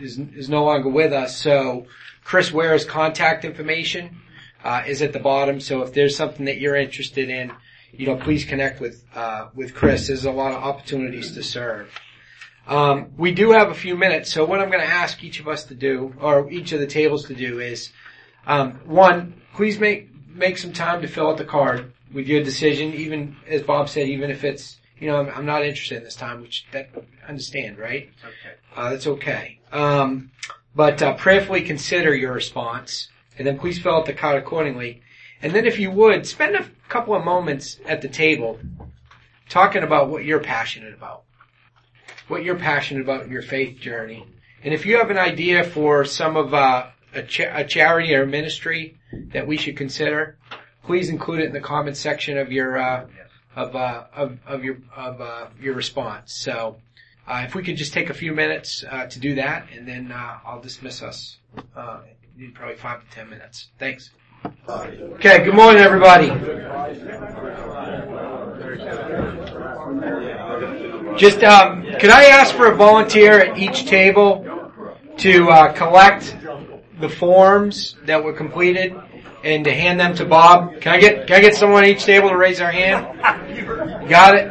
is 0.00 0.18
is 0.18 0.48
no 0.48 0.64
longer 0.64 0.88
with 0.88 1.12
us, 1.12 1.36
so 1.36 1.86
Chris 2.24 2.50
Ware's 2.50 2.84
contact 2.84 3.44
information 3.44 4.16
uh, 4.64 4.82
is 4.86 5.02
at 5.02 5.12
the 5.12 5.18
bottom. 5.20 5.60
So 5.60 5.82
if 5.82 5.92
there's 5.92 6.16
something 6.16 6.46
that 6.46 6.58
you're 6.58 6.76
interested 6.76 7.28
in, 7.28 7.52
you 7.92 8.06
know, 8.06 8.16
please 8.16 8.44
connect 8.44 8.80
with 8.80 9.04
uh, 9.14 9.48
with 9.54 9.74
Chris. 9.74 10.08
There's 10.08 10.24
a 10.24 10.32
lot 10.32 10.52
of 10.52 10.62
opportunities 10.62 11.32
to 11.32 11.42
serve. 11.42 11.90
Um, 12.66 13.12
we 13.18 13.32
do 13.32 13.52
have 13.52 13.70
a 13.70 13.74
few 13.74 13.94
minutes, 13.96 14.32
so 14.32 14.44
what 14.44 14.60
I'm 14.60 14.70
going 14.70 14.80
to 14.80 14.86
ask 14.86 15.22
each 15.22 15.38
of 15.40 15.48
us 15.48 15.64
to 15.64 15.74
do, 15.74 16.14
or 16.20 16.50
each 16.50 16.72
of 16.72 16.80
the 16.80 16.86
tables 16.86 17.26
to 17.26 17.34
do, 17.34 17.60
is 17.60 17.90
um, 18.46 18.80
one, 18.86 19.40
please 19.54 19.78
make 19.78 20.10
make 20.28 20.58
some 20.58 20.72
time 20.72 21.00
to 21.02 21.08
fill 21.08 21.28
out 21.28 21.36
the 21.36 21.44
card 21.44 21.92
with 22.12 22.26
your 22.26 22.42
decision. 22.42 22.94
Even 22.94 23.36
as 23.46 23.62
Bob 23.62 23.88
said, 23.88 24.08
even 24.08 24.30
if 24.30 24.44
it's 24.44 24.80
you 24.98 25.08
know 25.08 25.20
I'm, 25.20 25.28
I'm 25.30 25.46
not 25.46 25.64
interested 25.64 25.98
in 25.98 26.04
this 26.04 26.16
time, 26.16 26.40
which 26.40 26.66
that 26.72 26.90
understand, 27.28 27.78
right? 27.78 28.10
Okay. 28.22 28.54
Uh, 28.74 28.90
that's 28.90 29.06
okay. 29.06 29.58
Um, 29.70 30.30
but 30.74 31.02
uh, 31.02 31.14
prayerfully 31.14 31.62
consider 31.62 32.14
your 32.14 32.32
response, 32.32 33.08
and 33.38 33.46
then 33.46 33.58
please 33.58 33.78
fill 33.78 33.96
out 33.96 34.06
the 34.06 34.14
card 34.14 34.42
accordingly. 34.42 35.02
And 35.42 35.52
then, 35.52 35.66
if 35.66 35.78
you 35.78 35.90
would, 35.90 36.26
spend 36.26 36.56
a 36.56 36.64
couple 36.88 37.14
of 37.14 37.24
moments 37.24 37.78
at 37.84 38.00
the 38.00 38.08
table 38.08 38.58
talking 39.50 39.82
about 39.82 40.08
what 40.08 40.24
you're 40.24 40.40
passionate 40.40 40.94
about 40.94 41.24
what 42.28 42.44
you're 42.44 42.56
passionate 42.56 43.02
about 43.02 43.24
in 43.24 43.30
your 43.30 43.42
faith 43.42 43.78
journey. 43.78 44.26
And 44.62 44.72
if 44.72 44.86
you 44.86 44.96
have 44.98 45.10
an 45.10 45.18
idea 45.18 45.64
for 45.64 46.04
some 46.04 46.36
of 46.36 46.54
uh, 46.54 46.86
a, 47.14 47.22
cha- 47.22 47.54
a 47.54 47.64
charity 47.64 48.14
or 48.14 48.26
ministry 48.26 48.96
that 49.32 49.46
we 49.46 49.56
should 49.56 49.76
consider, 49.76 50.36
please 50.84 51.08
include 51.10 51.40
it 51.40 51.46
in 51.46 51.52
the 51.52 51.60
comment 51.60 51.96
section 51.96 52.38
of 52.38 52.50
your 52.50 52.78
uh, 52.78 53.06
of, 53.56 53.76
uh, 53.76 54.04
of 54.14 54.38
of 54.46 54.64
your 54.64 54.78
of 54.96 55.20
uh, 55.20 55.46
your 55.60 55.74
response. 55.74 56.32
So, 56.32 56.76
uh, 57.26 57.44
if 57.46 57.54
we 57.54 57.62
could 57.62 57.76
just 57.76 57.92
take 57.92 58.10
a 58.10 58.14
few 58.14 58.32
minutes 58.32 58.84
uh, 58.90 59.06
to 59.06 59.20
do 59.20 59.34
that, 59.36 59.68
and 59.72 59.86
then 59.86 60.10
uh, 60.10 60.38
I'll 60.44 60.60
dismiss 60.60 61.02
us. 61.02 61.38
Uh, 61.76 62.00
need 62.36 62.54
probably 62.54 62.76
five 62.76 63.08
to 63.08 63.14
ten 63.14 63.30
minutes. 63.30 63.68
Thanks. 63.78 64.10
Okay. 64.68 65.44
Good 65.44 65.54
morning, 65.54 65.80
everybody. 65.82 66.28
Just, 71.16 71.44
um, 71.44 71.83
could 71.98 72.10
I 72.10 72.24
ask 72.26 72.54
for 72.54 72.66
a 72.66 72.76
volunteer 72.76 73.40
at 73.40 73.58
each 73.58 73.86
table 73.86 74.44
to 75.18 75.48
uh, 75.48 75.72
collect 75.72 76.36
the 77.00 77.08
forms 77.08 77.96
that 78.04 78.22
were 78.22 78.32
completed 78.32 78.94
and 79.42 79.64
to 79.64 79.72
hand 79.72 80.00
them 80.00 80.14
to 80.16 80.24
Bob. 80.24 80.80
Can 80.80 80.94
I 80.94 80.98
get 80.98 81.26
can 81.26 81.36
I 81.36 81.40
get 81.40 81.54
someone 81.54 81.84
at 81.84 81.90
each 81.90 82.04
table 82.04 82.30
to 82.30 82.36
raise 82.36 82.58
their 82.58 82.72
hand? 82.72 83.20
Got 84.08 84.36
it. 84.36 84.50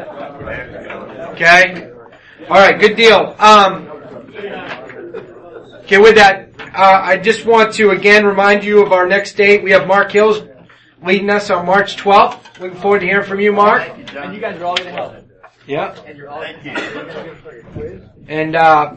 Okay. 1.33 1.91
All 2.49 2.57
right. 2.57 2.79
Good 2.79 2.95
deal. 2.95 3.35
Um, 3.39 3.87
okay. 5.83 5.97
With 5.97 6.15
that, 6.15 6.49
uh, 6.59 7.01
I 7.03 7.17
just 7.17 7.45
want 7.45 7.73
to 7.75 7.89
again 7.89 8.25
remind 8.25 8.63
you 8.63 8.85
of 8.85 8.91
our 8.91 9.07
next 9.07 9.33
date. 9.33 9.63
We 9.63 9.71
have 9.71 9.87
Mark 9.87 10.11
Hills 10.11 10.43
leading 11.03 11.29
us 11.29 11.49
on 11.49 11.65
March 11.65 11.97
12th. 11.97 12.59
Looking 12.59 12.79
forward 12.79 12.99
to 12.99 13.05
hearing 13.05 13.27
from 13.27 13.39
you, 13.39 13.51
Mark. 13.51 13.89
And 14.15 14.33
you 14.33 14.39
guys 14.39 14.61
are 14.61 14.65
all 14.65 14.75
going 14.75 14.89
to 14.89 14.93
help. 14.93 15.22
Yeah. 15.65 15.95
And 18.27 18.55
uh, 18.55 18.95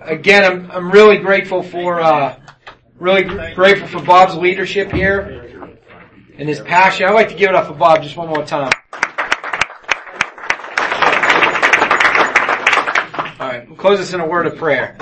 again, 0.00 0.44
I'm 0.44 0.70
I'm 0.70 0.90
really 0.90 1.18
grateful 1.18 1.62
for 1.62 2.00
uh, 2.00 2.38
really 2.98 3.24
grateful 3.54 3.86
for 3.88 4.02
Bob's 4.02 4.34
leadership 4.36 4.90
here 4.90 5.78
and 6.38 6.48
his 6.48 6.60
passion. 6.60 7.06
I'd 7.06 7.14
like 7.14 7.28
to 7.28 7.34
give 7.34 7.50
it 7.50 7.54
up 7.54 7.66
for 7.66 7.74
Bob 7.74 8.02
just 8.02 8.16
one 8.16 8.28
more 8.28 8.44
time. 8.44 8.72
All 13.38 13.48
right, 13.48 13.68
we'll 13.68 13.76
close 13.76 13.98
this 13.98 14.14
in 14.14 14.20
a 14.20 14.26
word 14.26 14.46
of 14.46 14.56
prayer. 14.56 14.96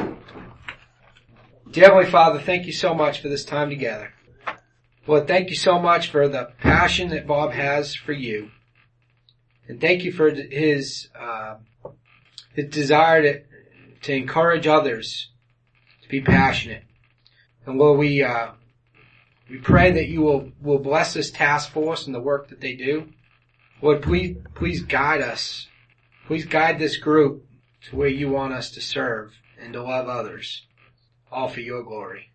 Dear 1.70 1.84
Heavenly 1.84 2.10
Father, 2.10 2.40
thank 2.40 2.66
you 2.66 2.72
so 2.72 2.94
much 2.94 3.20
for 3.20 3.28
this 3.28 3.44
time 3.44 3.70
together. 3.70 4.12
Lord, 5.06 5.28
thank 5.28 5.50
you 5.50 5.56
so 5.56 5.78
much 5.78 6.10
for 6.10 6.26
the 6.26 6.50
passion 6.58 7.10
that 7.10 7.26
Bob 7.26 7.52
has 7.52 7.94
for 7.94 8.12
you. 8.12 8.50
And 9.70 9.80
thank 9.80 10.02
you 10.02 10.10
for 10.10 10.28
his, 10.28 11.08
uh, 11.16 11.58
his 12.54 12.70
desire 12.70 13.22
to, 13.22 13.42
to 14.02 14.12
encourage 14.12 14.66
others 14.66 15.30
to 16.02 16.08
be 16.08 16.20
passionate. 16.20 16.82
And 17.64 17.78
Lord, 17.78 18.00
we, 18.00 18.20
uh, 18.20 18.48
we 19.48 19.58
pray 19.58 19.92
that 19.92 20.08
you 20.08 20.22
will, 20.22 20.50
will 20.60 20.80
bless 20.80 21.14
this 21.14 21.30
task 21.30 21.70
force 21.70 22.06
and 22.06 22.12
the 22.12 22.20
work 22.20 22.48
that 22.48 22.60
they 22.60 22.74
do. 22.74 23.10
Lord, 23.80 24.02
please, 24.02 24.38
please 24.56 24.82
guide 24.82 25.22
us. 25.22 25.68
Please 26.26 26.46
guide 26.46 26.80
this 26.80 26.96
group 26.96 27.46
to 27.88 27.96
where 27.96 28.08
you 28.08 28.28
want 28.28 28.52
us 28.52 28.72
to 28.72 28.80
serve 28.80 29.34
and 29.56 29.72
to 29.74 29.84
love 29.84 30.08
others, 30.08 30.66
all 31.30 31.46
for 31.46 31.60
your 31.60 31.84
glory. 31.84 32.32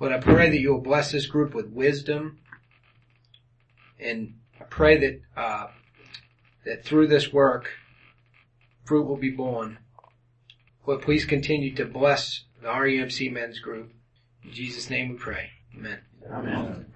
Lord, 0.00 0.14
I 0.14 0.20
pray 0.20 0.48
that 0.48 0.58
you 0.58 0.72
will 0.72 0.80
bless 0.80 1.12
this 1.12 1.26
group 1.26 1.52
with 1.52 1.68
wisdom, 1.68 2.38
and 3.98 4.36
I 4.58 4.64
pray 4.64 4.96
that 4.96 5.20
uh, 5.36 5.66
that 6.64 6.84
through 6.84 7.06
this 7.06 7.32
work, 7.32 7.70
fruit 8.84 9.04
will 9.04 9.16
be 9.16 9.30
borne. 9.30 9.78
Lord, 10.86 11.02
please 11.02 11.24
continue 11.24 11.74
to 11.74 11.84
bless 11.84 12.44
the 12.60 12.68
RUMC 12.68 13.32
men's 13.32 13.60
group. 13.60 13.92
In 14.44 14.52
Jesus' 14.52 14.90
name 14.90 15.10
we 15.10 15.16
pray. 15.16 15.50
Amen. 15.76 16.00
Amen. 16.30 16.92